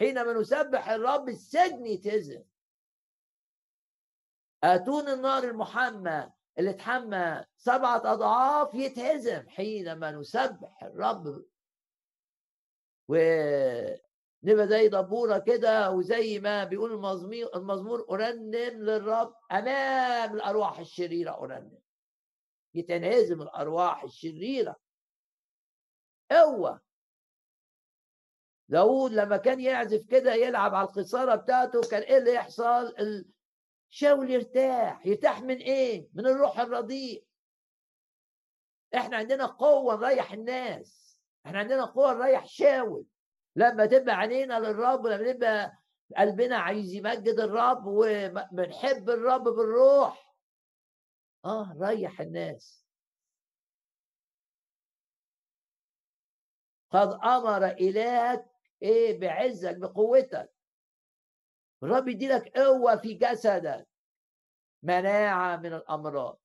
[0.00, 2.42] حينما نسبح الرب السجن يتهزم.
[4.64, 11.44] آتون النار المحمى اللي اتحمى سبعة أضعاف يتهزم حينما نسبح الرب.
[13.08, 21.78] ونبقى زي دبورة كده وزي ما بيقول المزمور المزمور أرنم للرب أمام الأرواح الشريرة أرنم.
[22.74, 24.76] يتنهزم الأرواح الشريرة.
[26.30, 26.80] قوة
[28.70, 32.94] داود لما كان يعزف كده يلعب على القصارة بتاعته كان إيه اللي يحصل؟
[33.88, 35.06] شاول يرتاح.
[35.06, 37.24] يرتاح من إيه؟ من الروح الرديء.
[38.94, 41.18] إحنا عندنا قوة نريح الناس.
[41.46, 43.04] إحنا عندنا قوة نريح شاول.
[43.56, 45.72] لما تبقى عينينا للرب ولما نبقى
[46.16, 50.34] قلبنا عايز يمجد الرب وبنحب الرب بالروح.
[51.44, 52.86] آه ريح الناس.
[56.90, 58.46] قد أمر إلهك
[58.82, 60.52] إيه بعزك بقوتك.
[61.82, 63.88] الرب يديلك قوة في جسدك.
[64.82, 66.40] مناعة من الأمراض.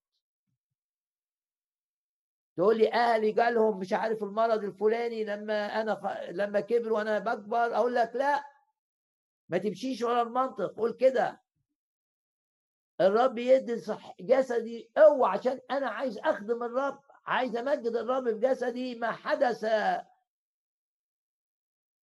[2.57, 6.05] تقول لي أهلي جالهم مش عارف المرض الفلاني لما أنا ف...
[6.29, 8.43] لما كبر وأنا بكبر أقول لك لأ.
[9.49, 11.41] ما تمشيش ورا المنطق قول كده.
[13.01, 19.11] الرب يدي صح جسدي قوة عشان أنا عايز أخدم الرب عايز أمجد الرب بجسدي ما
[19.11, 19.65] حدث.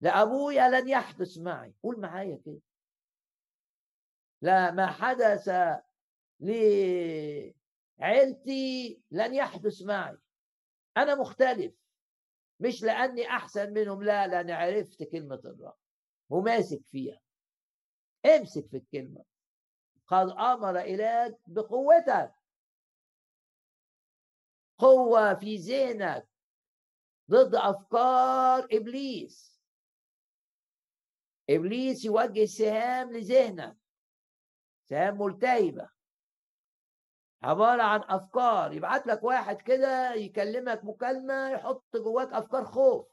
[0.03, 1.75] لأبويا لن يحدث معي.
[1.83, 2.61] قول معايا كده.
[4.43, 5.51] لا ما حدث
[6.41, 7.55] لعيلتي
[9.11, 10.19] لن يحدث معي.
[10.97, 11.75] أنا مختلف.
[12.61, 15.77] مش لأني أحسن منهم لا لأن عرفت كلمة الرب
[16.31, 17.21] وماسك فيها.
[18.27, 19.25] امسك في الكلمة.
[20.07, 22.35] قد أمر إليك بقوتك.
[24.79, 26.29] قوة في ذهنك
[27.31, 29.52] ضد أفكار إبليس.
[31.51, 33.77] إبليس يوجه سهام لذهنك
[34.85, 35.91] سهام ملتهبة.
[37.43, 43.07] عبارة عن أفكار يبعت لك واحد كده يكلمك مكالمة يحط جواك أفكار خوف.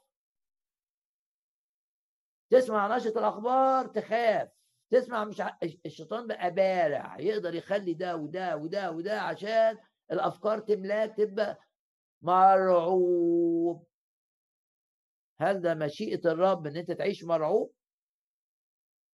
[2.50, 4.48] تسمع نشرة الأخبار تخاف
[4.90, 5.56] تسمع مش ع...
[5.86, 9.78] الشيطان بقى بارع يقدر يخلي ده وده وده وده عشان
[10.12, 11.58] الأفكار تملاك تبقى
[12.22, 13.86] مرعوب.
[15.40, 17.72] هل ده مشيئة الرب إن أنت تعيش مرعوب؟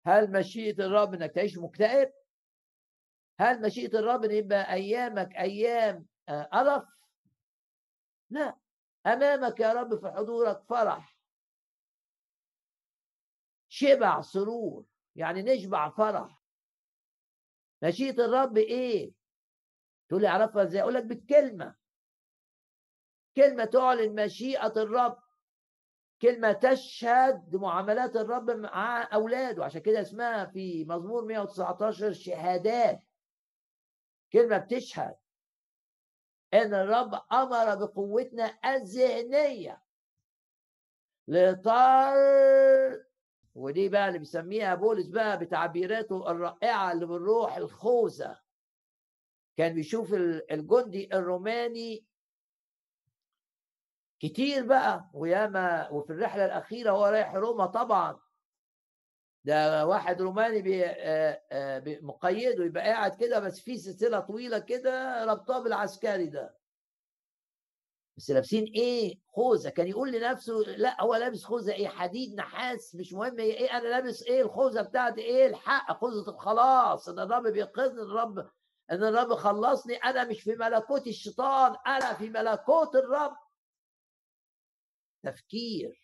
[0.06, 2.12] هل مشيئة الرب إنك تعيش مكتئب؟
[3.40, 6.88] هل مشيئة الرب إن يبقى أيامك أيام قرف؟ آه،
[8.30, 8.58] لا.
[9.06, 11.16] أمامك يا رب في حضورك فرح.
[13.68, 14.86] شبع سرور
[15.16, 16.42] يعني نشبع فرح.
[17.82, 19.12] مشيئة الرب إيه؟
[20.08, 21.76] تقول لي أعرفها إزاي؟ أقول لك بالكلمة.
[23.36, 25.25] كلمة تعلن مشيئة الرب.
[26.22, 29.64] كلمة تشهد معاملات الرب مع أولاده.
[29.64, 33.02] عشان كده اسمها في مزمور 119 شهادات.
[34.32, 35.16] كلمة بتشهد
[36.54, 39.82] إن الرب أمر بقوتنا الذهنية.
[41.28, 42.16] لطار
[43.54, 48.40] ودي بقى اللي بيسميها بولس بقى بتعبيراته الرائعة اللي بالروح الخوذة.
[49.56, 50.14] كان بيشوف
[50.50, 52.05] الجندي الروماني
[54.20, 58.20] كتير بقى وياما وفي الرحلة الأخيرة هو رايح روما طبعا.
[59.44, 65.24] ده واحد روماني بي آه، آه، مقيده يبقى قاعد كده بس في سلسلة طويلة كده
[65.24, 66.56] ربطاه بالعسكري ده.
[68.16, 69.68] بس لابسين إيه؟ خوذة.
[69.68, 74.22] كان يقول لنفسه لا هو لابس خوذة إيه؟ حديد نحاس مش مهم إيه أنا لابس
[74.22, 78.38] إيه؟ الخوذة بتاعتي إيه؟ الحق خوذة الخلاص إن الرب بينقذني الرب
[78.90, 83.36] إن الرب خلصني أنا مش في ملكوت الشيطان أنا في ملكوت الرب.
[85.26, 86.02] تفكير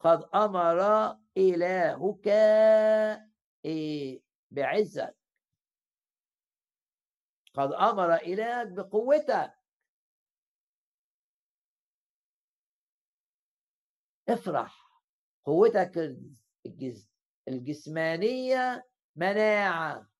[0.00, 0.80] قد أمر
[1.36, 2.26] إلهك
[3.64, 5.16] إيه بعزك.
[7.54, 9.54] قد أمر إلهك بقوتك.
[14.28, 15.02] افرح.
[15.44, 16.16] قوتك
[17.48, 20.11] الجسمانية مناعة.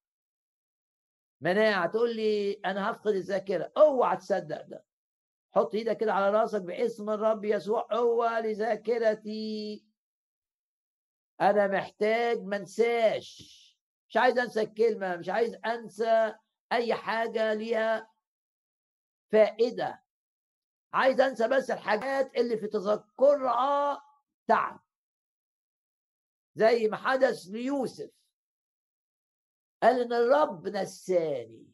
[1.43, 3.73] مناعة تقول لي أنا هفقد الذاكرة.
[3.77, 4.85] أوعى تصدق ده.
[5.55, 7.89] حط إيدك كده على راسك باسم الرب يسوع.
[7.93, 9.85] هو لذاكرتي.
[11.41, 13.59] أنا محتاج ما انساش.
[14.09, 16.35] مش عايز أنسى الكلمة مش عايز أنسى
[16.73, 18.11] أي حاجة ليها
[19.33, 20.03] فائدة.
[20.93, 24.03] عايز أنسى بس الحاجات اللي في تذكرها
[24.47, 24.81] تعب.
[26.55, 28.11] زي ما حدث ليوسف.
[29.83, 31.73] قال إن الرب نساني.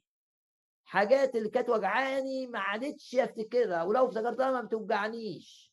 [0.84, 5.68] حاجات اللي كانت وجعاني ما عادتش أفتكرها ولو افتكرتها ما بتوجعنيش.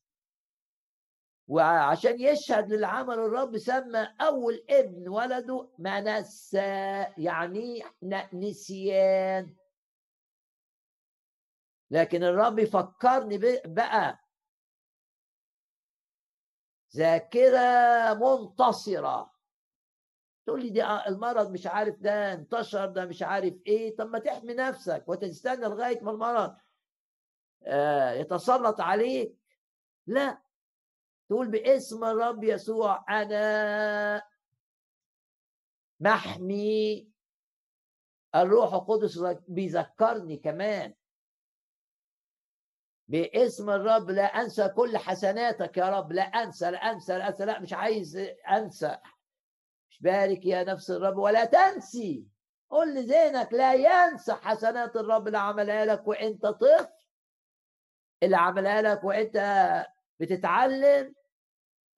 [1.48, 7.84] وعشان يشهد للعمل الرب سمى أول ابن ولده منسى يعني
[8.34, 9.56] نسيان.
[11.92, 14.20] لكن الرب يفكرني بقى.
[16.96, 19.35] ذاكرة منتصرة.
[20.46, 23.96] تقول لي دي المرض مش عارف ده انتشر ده مش عارف إيه.
[23.96, 26.56] طب ما تحمي نفسك وتستنى لغاية ما المرض
[27.68, 29.36] آه، يتسلط عليك.
[30.08, 30.42] لا.
[31.30, 34.24] تقول باسم الرب يسوع أنا
[36.00, 37.10] محمي.
[38.36, 40.94] الروح القدس بيذكرني كمان.
[43.08, 46.12] باسم الرب لا أنسى كل حسناتك يا رب.
[46.12, 48.18] لا أنسى لا أنسى لا أنسى لا مش عايز
[48.50, 48.98] أنسى.
[50.02, 52.28] بارك يا نفس الرب ولا تنسي.
[52.70, 56.88] قل لذهنك لا ينسى حسنات الرب اللي عملها لك وانت طفل.
[58.24, 59.38] اللي عملها لك وانت
[60.20, 61.16] بتتعلم.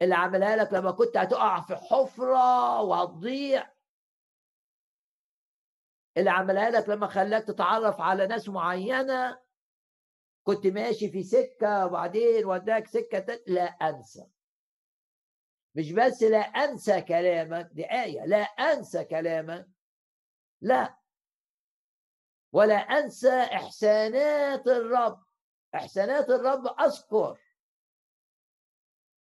[0.02, 3.72] اللي عملها لك لما كنت هتقع في حفرة وهتضيع.
[6.18, 9.40] اللي عملها لك لما خلاك تتعرف على ناس معينة.
[10.44, 14.28] كنت ماشي في سكة وبعدين وداك سكة لا أنسى.
[15.78, 19.70] مش بس لا أنسى كلامك دي آية لا أنسى كلامك
[20.62, 20.98] لا.
[22.54, 25.24] ولا أنسى إحسانات الرب
[25.76, 27.40] إحسانات الرب أذكر.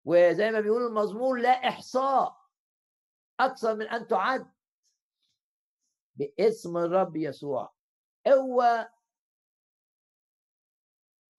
[0.05, 2.37] وزي ما بيقول المزمور لا إحصاء
[3.39, 4.53] أكثر من أن تعد.
[6.15, 7.73] باسم الرب يسوع.
[8.25, 8.89] قوة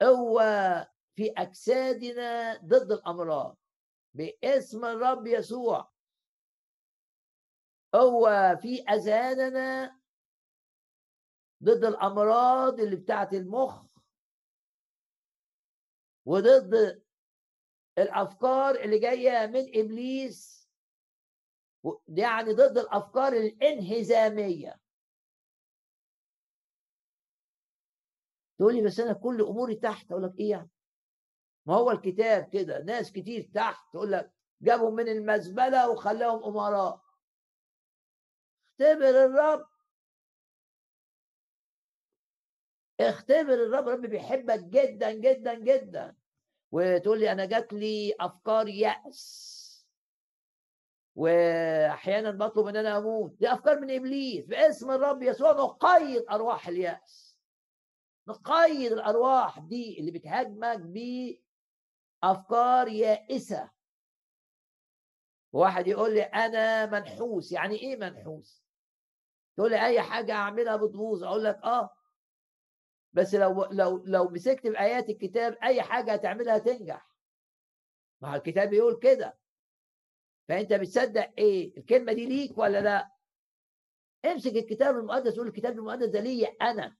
[0.02, 0.82] قوة
[1.14, 3.58] في أجسادنا ضد الأمراض.
[4.14, 5.92] باسم الرب يسوع.
[7.92, 9.98] قوة في أذهاننا
[11.62, 13.84] ضد الأمراض اللي بتاعت المخ
[16.26, 17.02] وضد
[17.98, 20.68] الأفكار اللي جاية من إبليس
[22.08, 24.80] يعني ضد الأفكار الانهزامية.
[28.58, 30.70] تقول لي بس أنا كل أموري تحت؟ أقول لك إيه يعني؟
[31.68, 37.00] ما هو الكتاب كده؟ ناس كتير تحت تقول لك جابهم من المزبلة وخلاهم أمراء.
[38.68, 39.66] اختبر الرب.
[43.00, 43.88] اختبر الرب.
[43.88, 46.16] الرب بيحبك جدا جدا جدا.
[46.72, 49.58] وتقول لي أنا جات لي أفكار يأس.
[51.14, 53.32] واحيانا بطلب إن أنا أموت.
[53.38, 54.46] دي أفكار من إبليس.
[54.46, 57.38] باسم الرب يسوع نقيد أرواح اليأس.
[58.28, 60.80] نقيد الأرواح دي اللي بتهاجمك
[62.22, 63.70] بافكار يائسة.
[65.52, 68.64] واحد يقول لي أنا منحوس يعني إيه منحوس؟
[69.56, 71.90] تقول لي أي حاجة أعملها بتبوظ أقول لك آه.
[73.12, 77.08] بس لو لو لو مسكت بايات الكتاب أي حاجة هتعملها تنجح.
[78.20, 79.38] ما الكتاب بيقول كده.
[80.48, 83.12] فأنت بتصدق إيه؟ الكلمة دي ليك ولا لأ؟
[84.24, 86.96] امسك الكتاب المقدس قول الكتاب المقدس ده ليا أنا.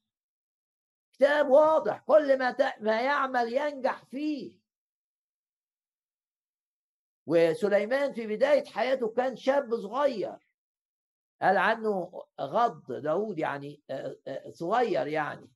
[1.13, 4.59] كتاب واضح كل ما ما يعمل ينجح فيه.
[7.29, 10.37] وسليمان في بداية حياته كان شاب صغير.
[11.43, 15.51] قال عنه غض داود يعني آه، آه، صغير يعني.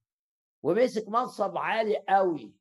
[0.62, 2.52] ومسك منصب عالي قوي.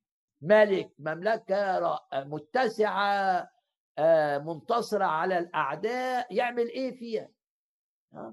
[0.41, 3.49] ملك مملكة متسعة
[3.97, 6.35] آه، منتصرة على الأعداء.
[6.35, 7.29] يعمل إيه فيها؟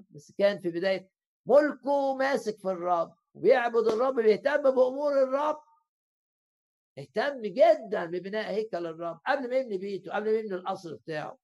[0.09, 1.09] بس كان في بداية
[1.45, 5.68] ملكه ماسك في الرب وبيعبد الرب بيهتم بأمور الرب.
[6.99, 11.37] اهتم جدا ببناء هيكل الرب قبل ما يبني بيته قبل ما يبني القصر بتاعه.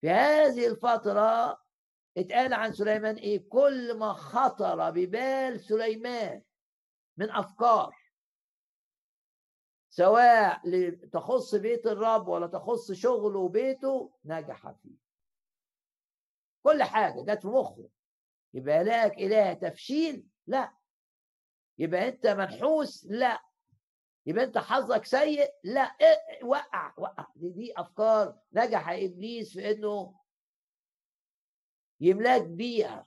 [0.00, 1.60] في هذه الفترة
[2.16, 6.42] اتقال عن سليمان إيه؟ كل ما خطر ببال سليمان
[7.16, 7.96] من أفكار
[9.90, 10.60] سواء
[11.12, 14.96] تخص بيت الرب ولا تخص شغله وبيته نجح فيه.
[16.62, 17.88] كل حاجة جت في مخه.
[18.54, 20.72] يبقى لك إله تفشيل؟ لا.
[21.78, 23.49] يبقى أنت منحوس؟ لا.
[24.26, 27.26] يبقى انت حظك سيء لا إيه وقع وقع.
[27.36, 30.14] دي, دي أفكار نجح إبليس في إنه
[32.00, 33.06] يملاك بيها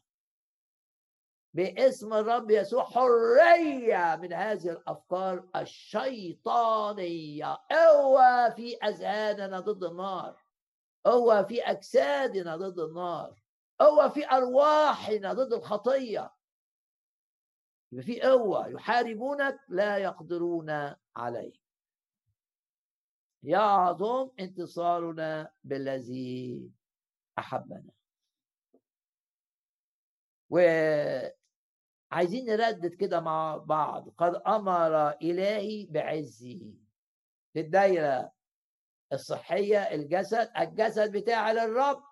[1.53, 7.57] باسم الرب يسوع حرية من هذه الأفكار الشيطانية.
[7.71, 10.43] قوة في أذهاننا ضد النار
[11.05, 13.35] قوة في أجسادنا ضد النار
[13.79, 16.33] قوة في أرواحنا ضد الخطية.
[17.93, 21.53] يبقى في قوة يحاربونك لا يقدرون عليه
[23.43, 26.71] يعظم انتصارنا بالذي
[27.39, 27.91] أحبنا.
[30.49, 31.35] وعايزين
[32.45, 34.09] نردد كده مع بعض.
[34.09, 36.73] قد أمر إلهي بعزه
[37.53, 38.31] في الدايرة
[39.13, 42.03] الصحية الجسد الجسد بتاعي للرب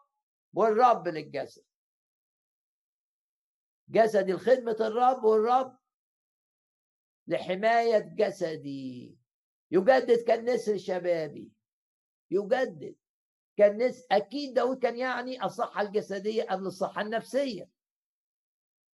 [0.53, 1.63] والرب للجسد.
[3.91, 5.77] جسدي لخدمة الرب والرب
[7.27, 9.17] لحماية جسدي.
[9.71, 11.51] يجدد كالنسر شبابي.
[12.31, 12.95] يجدد
[13.57, 14.05] كالنسر.
[14.11, 17.69] أكيد داود كان يعني الصحة الجسدية قبل الصحة النفسية.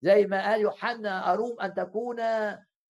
[0.01, 2.17] زي ما قال يوحنا أروم أن تكون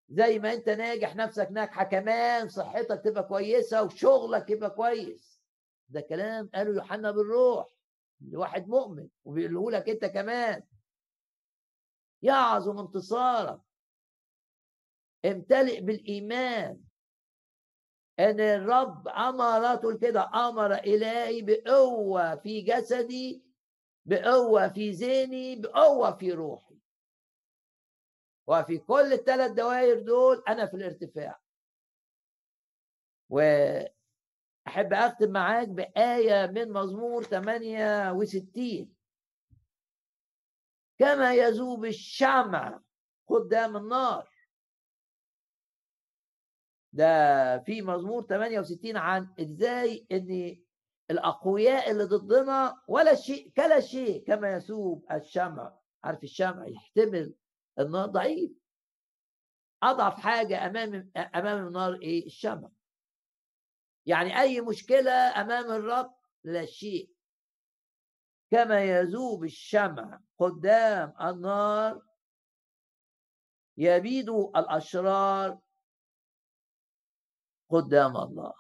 [0.10, 5.42] زي ما أنت ناجح نفسك ناجحة كمان صحتك تبقى كويسة وشغلك يبقى كويس.
[5.90, 7.68] ده كلام قاله يوحنا بالروح.
[8.22, 10.64] لواحد مؤمن وبيقوله لك أنت كمان.
[12.22, 13.62] يعظم انتصارك.
[15.26, 16.84] امتلئ بالإيمان.
[18.20, 19.08] إن الرب
[19.82, 23.44] تقول كده أمر إلهي بقوة في جسدي
[24.06, 26.78] بقوة في ذهني بقوة في روحي.
[28.48, 31.40] وفي كل الثلاث دوائر دول أنا في الارتفاع.
[33.30, 38.97] وأحب أختم معاك بآية من مزمور 68
[41.00, 42.82] كما يذوب الشمع.
[43.28, 44.30] قدام النار.
[46.94, 50.58] ده في مزمور 68 عن إزاي إن
[51.12, 55.80] الأقوياء اللي ضدنا ولا شيء كلا شيء كما يسوب الشمع.
[56.04, 57.34] عارف الشمع يحتمل
[57.80, 58.52] النار ضعيف.
[59.84, 62.70] أضعف حاجة أمام أمام النار إيه؟ الشمع.
[64.06, 67.17] يعني أي مشكلة أمام الرب لا شيء.
[68.52, 72.02] كما يذوب الشمع قدام النار
[73.78, 75.60] يبيد الأشرار
[77.70, 78.54] قدام الله.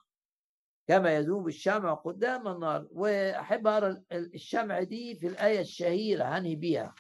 [0.88, 2.88] كما يذوب الشمع قدام النار.
[2.92, 6.96] وأحب اقرا الشمع دي في الآية الشهيرة هنهي بيها.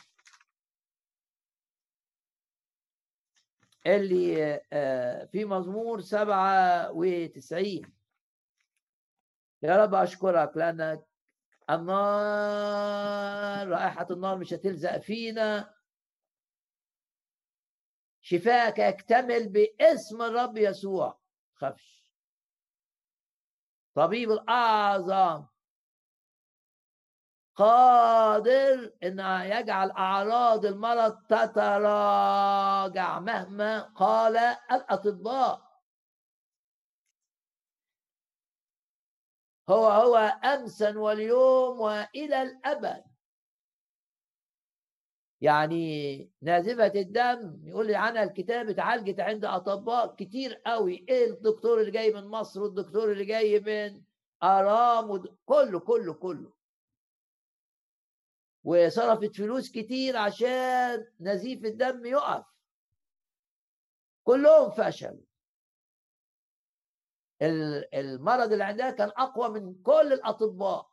[3.85, 7.93] اللي آه، في مزمور سبعة وتسعين.
[9.61, 11.03] يا رب أشكرك لأنك
[11.69, 15.73] النار رائحة النار مش هتلزق فينا.
[18.21, 21.19] شفاءك يكتمل باسم الرب يسوع.
[21.55, 22.13] خفش.
[23.95, 25.45] طبيب الأعظم.
[27.55, 34.37] قادر إن يجعل أعراض المرض تتراجع مهما قال
[34.71, 35.66] الأطباء.
[39.69, 43.03] هو هو امسا واليوم وإلى الأبد.
[45.41, 51.05] يعني نازفة الدم يقول لي عنها الكتاب اتعالجت عند أطباء كتير قوي.
[51.09, 54.03] إيه الدكتور اللي جاي من مصر والدكتور اللي جاي من
[54.43, 55.37] آرام ود...
[55.45, 56.53] كله كله كله.
[58.63, 62.45] وصرفت فلوس كتير عشان نزيف الدم يقف.
[64.23, 65.26] كلهم فشلوا.
[67.41, 70.91] المرض اللي عندها كان أقوى من كل الأطباء.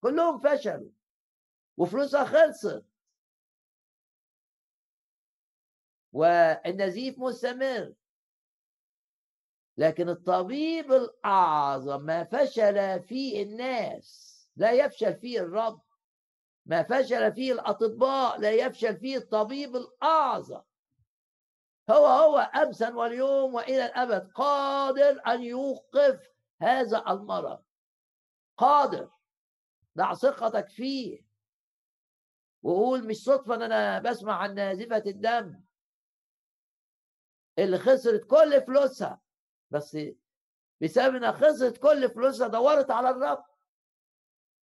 [0.00, 0.90] كلهم فشلوا
[1.76, 2.84] وفلوسها خلصت.
[6.12, 7.94] والنزيف مستمر.
[9.76, 15.82] لكن الطبيب الأعظم ما فشل فيه الناس لا يفشل فيه الرب.
[16.66, 20.62] ما فشل فيه الأطباء لا يفشل فيه الطبيب الأعظم.
[21.92, 26.28] هو هو أمسا واليوم وإلى الأبد قادر أن يوقف
[26.60, 27.62] هذا المرض.
[28.56, 29.10] قادر.
[29.98, 31.24] ضع ثقتك فيه.
[32.62, 35.60] وقول مش صدفة أن أنا بسمع عن نازفة الدم.
[37.58, 39.20] اللي خسرت كل فلوسها.
[39.70, 39.98] بس
[40.80, 43.44] بسبب إنها خسرت كل فلوسها دورت على الرب.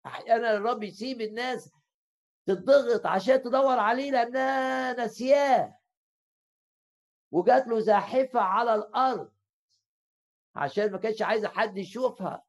[0.06, 1.72] أحيانا الرب يسيب الناس
[2.46, 5.79] تضغط عشان تدور عليه لأنها نسياه
[7.32, 9.32] وجات له زاحفة على الأرض
[10.56, 12.46] عشان ما كانش عايزه حد يشوفها.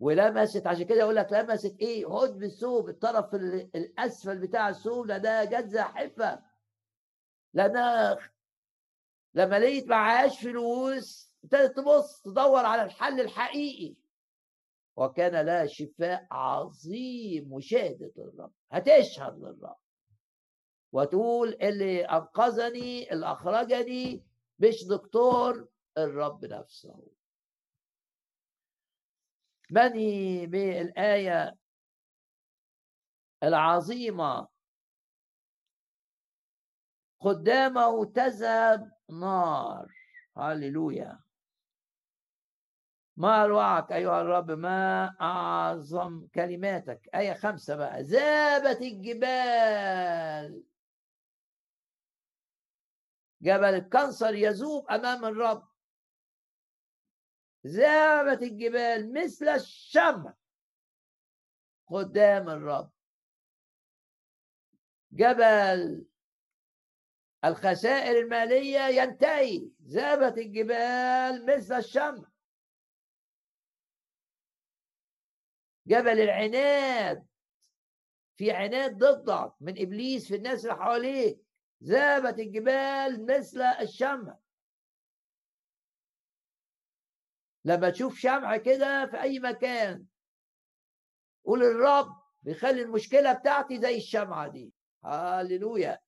[0.00, 5.66] ولمست عشان كده يقول لك لمست إيه؟ هد بالثوب الطرف الأسفل بتاع الثوب ده جت
[5.68, 6.42] زاحفة.
[7.54, 8.18] لانها
[9.34, 13.96] لما لقيت معهاش فلوس ابتدت تبص تدور على الحل الحقيقي.
[14.96, 19.76] وكان لها شفاء عظيم مشاهدة الرب هتشهد للرب.
[20.92, 24.24] وتقول اللي أنقذني اللي أخرجني
[24.58, 27.06] مش دكتور الرب نفسه.
[29.70, 31.54] بني بالآية
[33.42, 34.48] العظيمة؟
[37.20, 39.86] قدامه تذهب نار.
[40.36, 41.20] هللويا.
[43.16, 47.08] ما أروعك أيها الرب؟ ما أعظم كلماتك.
[47.14, 48.02] آية خمسة بقى.
[48.02, 50.64] ذابت الجبال.
[53.42, 55.68] جبل الكنصر يذوب أمام الرب.
[57.66, 60.34] ذهبت الجبال مثل الشمع
[61.86, 62.90] قدام الرب.
[65.12, 66.06] جبل
[67.44, 72.28] الخسائر المالية ينتهي ذهبت الجبال مثل الشمع.
[75.86, 77.26] جبل العناد
[78.36, 81.47] في عناد ضدك من إبليس في الناس اللي حواليك.
[81.84, 84.38] ذهبت الجبال مثل الشمع.
[87.64, 90.06] لما تشوف شمع كده في أي مكان
[91.44, 94.72] قول الرب بيخلي المشكلة بتاعتي زي الشمعة دي.
[95.04, 95.98] هللويا.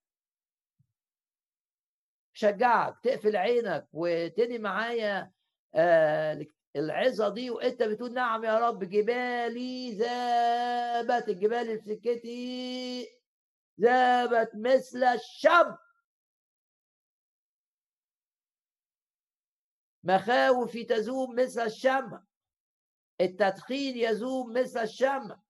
[2.32, 5.32] شجعك تقفل عينك وتني معايا
[5.74, 13.19] آه العظة دي وانت بتقول نعم يا رب جبالي ذابت الجبال في سكتي.
[13.80, 15.78] ذابت مثل الشمع
[20.04, 22.24] مخاوفي تذوب مثل الشمع
[23.20, 25.40] التدخين يذوب مثل الشمع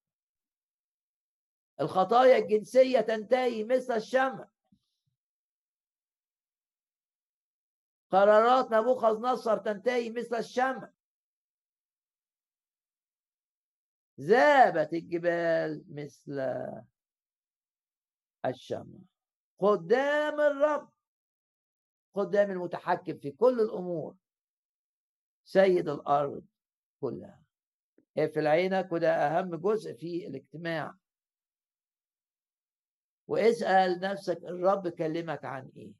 [1.80, 4.48] الخطايا الجنسية تنتهي مثل الشمع
[8.10, 10.90] قرارات نبوخذ نصر تنتهي مثل الشمع
[14.20, 16.40] ذابت الجبال مثل
[18.46, 18.98] الشمع.
[19.58, 20.90] قدام الرب.
[22.14, 24.16] قدام المتحكم في كل الأمور.
[25.44, 26.44] سيد الأرض
[27.00, 27.42] كلها.
[28.18, 30.94] اقفل عينك وده أهم جزء في الاجتماع.
[33.26, 35.92] واسأل نفسك الرب كلمك عن إيه؟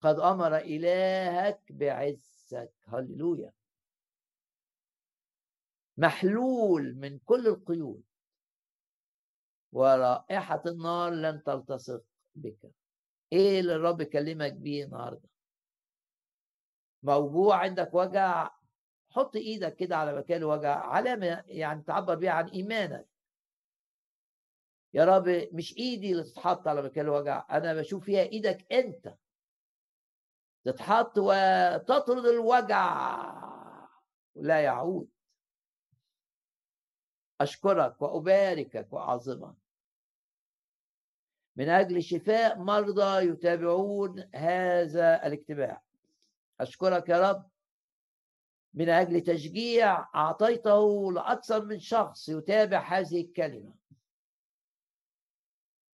[0.00, 2.72] قد أمر إلهك بعزك.
[2.84, 3.52] هللويا.
[5.96, 8.09] محلول من كل القيود.
[9.72, 12.02] ورائحة النار لن تلتصق
[12.34, 12.70] بك.
[13.32, 15.28] إيه اللي الرب كلمك بيه النهارده؟
[17.02, 18.50] موجوع عندك وجع
[19.10, 23.08] حط إيدك كده على مكان الوجع علامه يعني تعبر بيها عن إيمانك.
[24.94, 29.14] يا رب مش إيدي اللي تتحط على مكان الوجع أنا بشوف فيها إيدك أنت.
[30.64, 33.10] تتحط وتطرد الوجع.
[34.34, 35.08] لا يعود.
[37.40, 39.59] أشكرك وأباركك وأعظمك.
[41.60, 45.82] من أجل شفاء مرضى يتابعون هذا الاجتماع.
[46.60, 47.50] أشكرك يا رب.
[48.74, 53.74] من أجل تشجيع أعطيته لأكثر من شخص يتابع هذه الكلمة.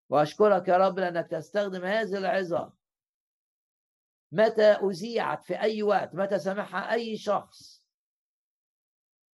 [0.08, 2.72] وأشكرك يا رب لأنك تستخدم هذه العظة.
[4.32, 7.84] متى أذيعت في أي وقت؟ متى سمعها أي شخص؟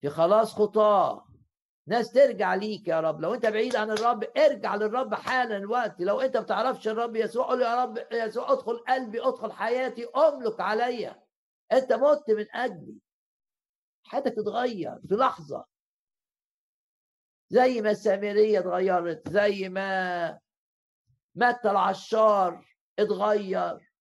[0.00, 1.27] في خلاص خطاه.
[1.88, 3.20] ناس ترجع ليك يا رب.
[3.20, 6.00] لو انت بعيد عن الرب ارجع للرب حالا الوقت.
[6.00, 11.22] لو انت بتعرفش الرب يسوع قول يا رب يسوع ادخل قلبي ادخل حياتي املك عليا.
[11.72, 12.98] انت مت من اجلي.
[14.04, 15.64] حياتك تتغير في لحظة.
[17.50, 20.40] زي ما السامرية اتغيرت زي ما
[21.34, 22.66] متى العشار
[22.98, 23.92] اتغير.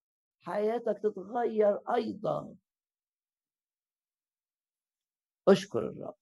[0.42, 2.56] حياتك تتغير أيضا.
[5.48, 6.16] أشكر الرب.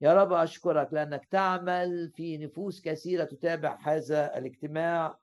[0.00, 5.18] يا رب أشكرك لأنك تعمل في نفوس كثيرة تتابع هذا الاجتماع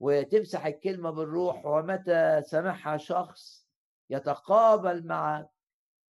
[0.00, 3.68] وتمسح الكلمة بالروح ومتى سمعها شخص
[4.10, 5.48] يتقابل معك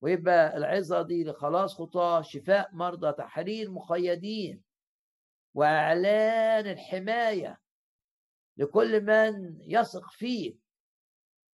[0.01, 4.63] ويبقى العظة دي لخلاص خطاة شفاء مرضى تحرير مقيدين
[5.55, 7.61] وإعلان الحماية
[8.57, 10.64] لكل من يثق فيك.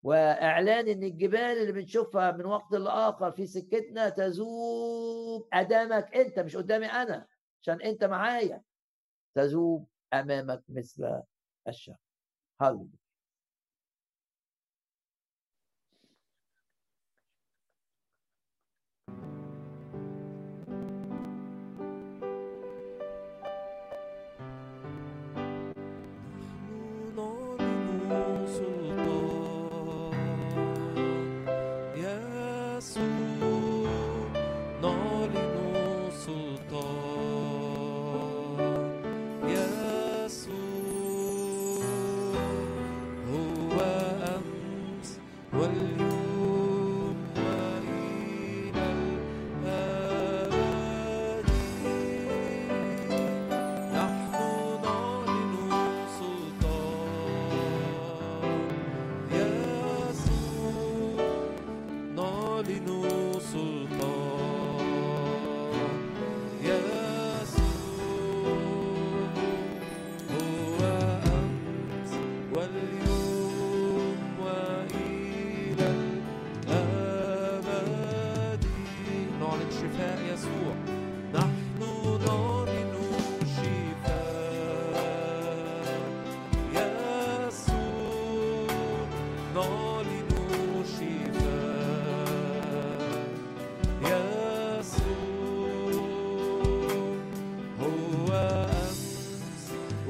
[0.02, 6.86] وإعلان إن الجبال اللي بنشوفها من وقت لآخر في سكتنا تذوب امامك أنت مش قدامي
[6.86, 7.27] أنا
[7.62, 8.62] عشان أنت معايا.
[9.35, 11.22] تذوب أمامك مثل
[11.68, 11.97] الشمس
[12.60, 12.99] هللويا.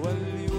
[0.05, 0.50] واليوم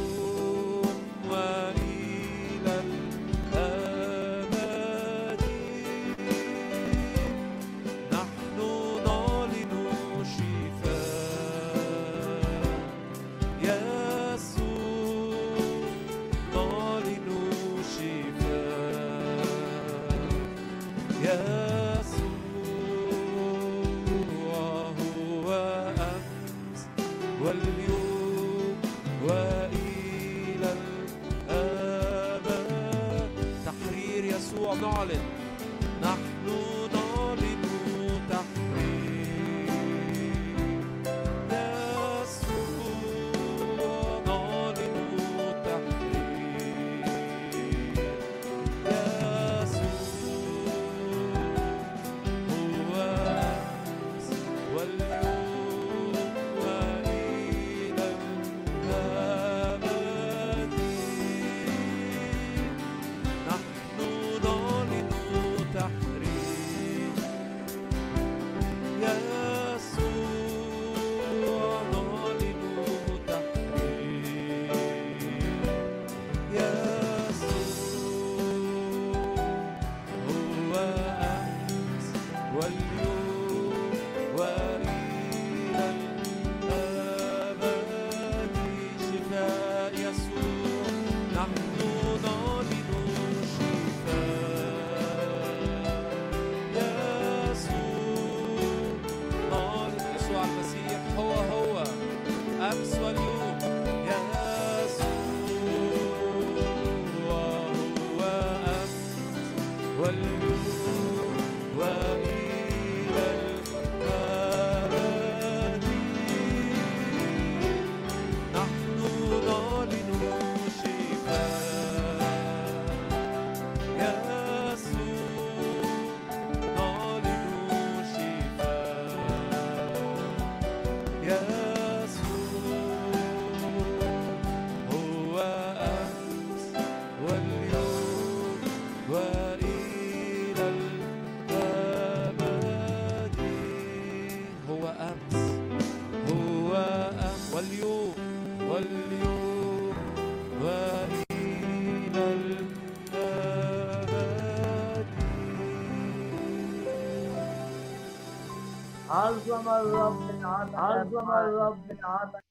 [159.32, 160.46] عظم الرب
[160.76, 162.42] عظم الرب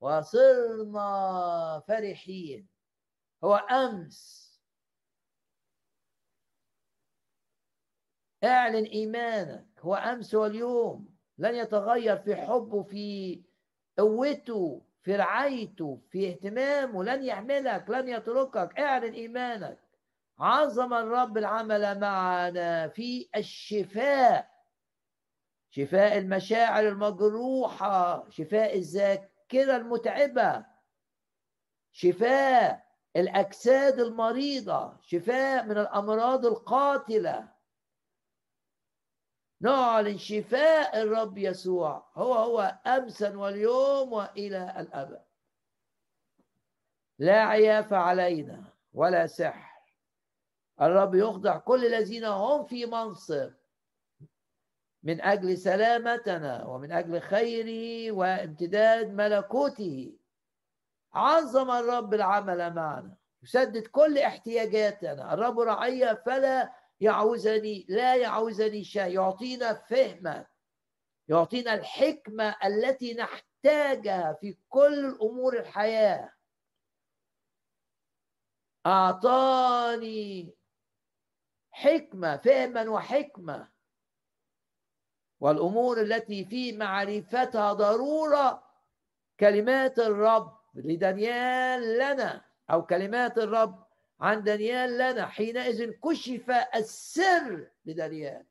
[0.00, 2.68] وصرنا فرحين.
[3.44, 4.42] هو أمس
[8.44, 9.66] اعلن إيمانك.
[9.80, 13.42] هو أمس واليوم لن يتغير في حبه في
[13.98, 17.04] قوته في رعايته في اهتمامه.
[17.04, 18.78] لن يحملك لن يتركك.
[18.78, 19.78] اعلن إيمانك.
[20.38, 24.51] عظم الرب العمل معنا في الشفاء.
[25.74, 30.66] شفاء المشاعر المجروحة شفاء الذاكرة المتعبة
[31.92, 32.86] شفاء
[33.16, 37.48] الأجساد المريضة شفاء من الأمراض القاتلة.
[39.60, 45.24] نعلن شفاء الرب يسوع هو هو أمسا واليوم وإلى الأبد.
[47.18, 49.72] لا عياف علينا ولا سحر.
[50.80, 53.52] الرب يخضع كل الذين هم في منصب.
[55.02, 60.18] من أجل سلامتنا ومن أجل خيره وامتداد ملكوته.
[61.14, 65.34] عظم الرب العمل معنا يسدد كل احتياجاتنا.
[65.34, 69.14] الرب رعية فلا يعوزني لا يعوزني شيء.
[69.14, 70.46] يعطينا فهما
[71.28, 76.32] يعطينا الحكمة التي نحتاجها في كل الأمور الحياة.
[78.86, 80.54] أعطاني
[81.70, 83.71] حكمة فهما وحكمة.
[85.42, 88.64] والأمور التي في معرفتها ضرورة.
[89.40, 93.86] كلمات الرب لدانيال لنا أو كلمات الرب
[94.20, 98.46] عن دانيال لنا حينئذ كشف السر لدانيال.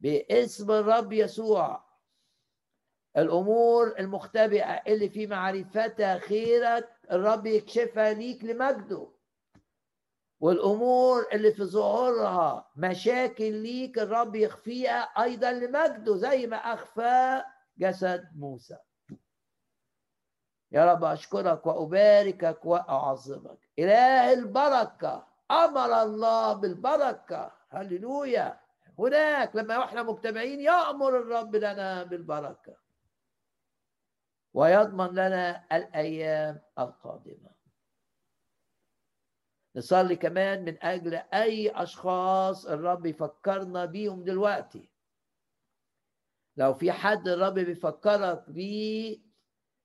[0.00, 1.84] باسم الرب يسوع.
[3.16, 9.12] الأمور المختبئة اللي في معرفتها خيرك الرب يكشفها ليك لمجده.
[10.40, 17.42] والأمور اللي في ظهورها مشاكل ليك الرب يخفيها أيضا لمجده زي ما أخفى
[17.78, 18.76] جسد موسى.
[20.72, 23.58] يا رب أشكرك وأباركك وأعظمك.
[23.78, 27.52] إله البركة أمر الله بالبركة.
[27.68, 28.60] هللويا.
[28.98, 32.76] هناك لما إحنا مجتمعين يأمر الرب لنا بالبركة.
[34.54, 37.49] ويضمن لنا الأيام القادمة.
[39.76, 44.90] نصلي كمان من أجل أي أشخاص الرب يفكرنا بيهم دلوقتي.
[46.56, 49.18] لو في حد الرب بيفكرك بيه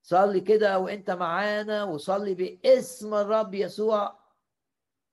[0.02, 4.20] صلي كده وأنت معانا وصلي باسم الرب يسوع.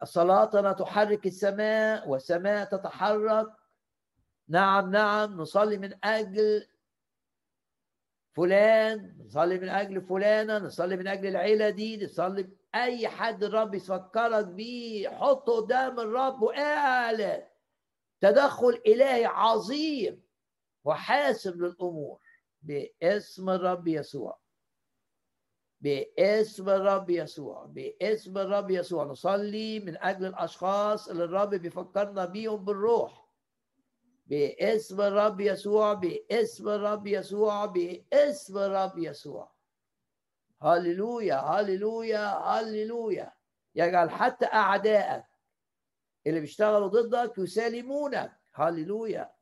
[0.05, 3.53] صلاتنا تحرك السماء والسماء تتحرك.
[4.49, 6.67] نعم نعم نصلي من أجل
[8.35, 14.47] فلان نصلي من أجل فلانة نصلي من أجل العيلة دي نصلي أي حد الرب يفكرك
[14.47, 17.43] بيه حطه قدام الرب واعلن
[18.21, 20.23] تدخل إلهي عظيم
[20.85, 22.21] وحاسب للأمور.
[22.63, 24.39] باسم الرب يسوع.
[25.81, 27.65] باسم الرب يسوع.
[27.65, 29.05] باسم الرب يسوع.
[29.05, 33.22] نصلي من أجل الأشخاص اللي الرب بيفكرنا بيهم بالروح.
[34.33, 39.53] باسم الرب يسوع باسم الرب يسوع باسم الرب يسوع.
[40.63, 43.33] هللويا هللويا هللويا.
[43.75, 45.25] يجعل حتى أعدائك
[46.27, 48.33] اللي بيشتغلوا ضدك يسالمونك.
[48.55, 49.33] هللويا.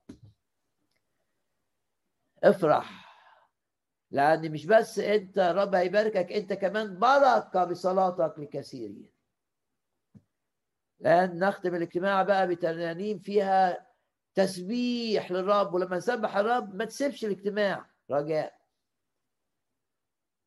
[2.44, 3.10] افرح
[4.10, 9.10] لأن مش بس أنت رب هيباركك أنت كمان بركة بصلاتك لكثيرين.
[11.00, 13.89] لأن نختم الاجتماع بقى بترانيم فيها
[14.34, 17.90] تسبيح للرب ولما نسبح الرب ما تسيبش الاجتماع.
[18.10, 18.60] رجاء.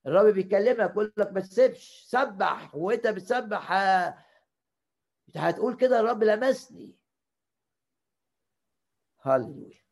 [0.06, 2.04] الرب بيكلمك يقول لك ما تسيبش.
[2.08, 2.76] سبح.
[2.76, 3.72] وانت بتسبح
[5.36, 6.96] هتقول كده الرب لمسني.
[9.22, 9.83] هللويا.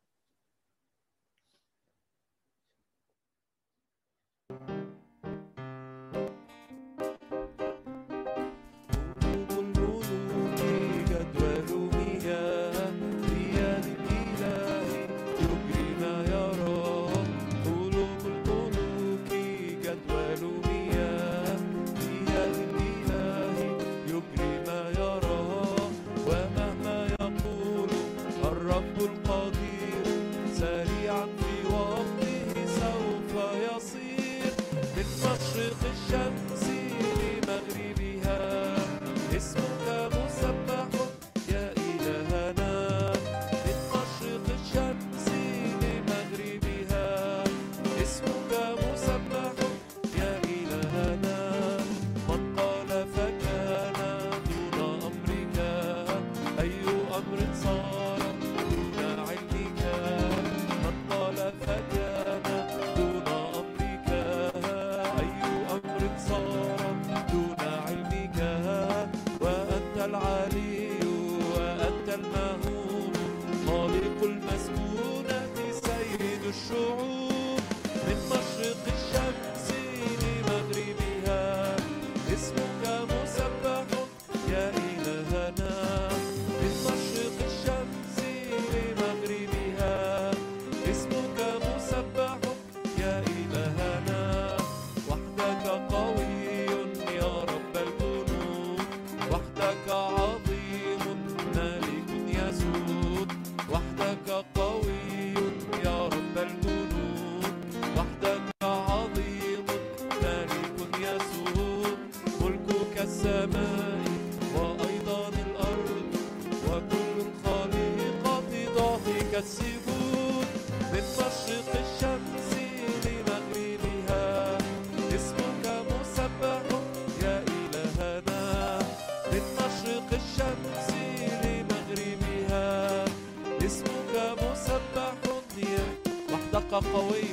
[136.85, 137.30] up away.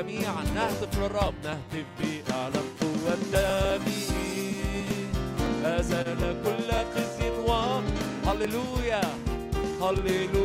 [0.00, 1.34] جميعا نهتف للرب
[1.72, 4.12] نهتف بأعلى قوة دمه
[5.64, 7.52] أزال كل خزي و
[8.26, 9.00] هللويا
[9.82, 10.39] هللويا.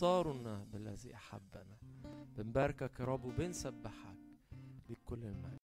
[0.00, 1.76] أبصارنا بالذي أحبنا.
[2.36, 4.09] بنباركك يا رب وبنسبحك.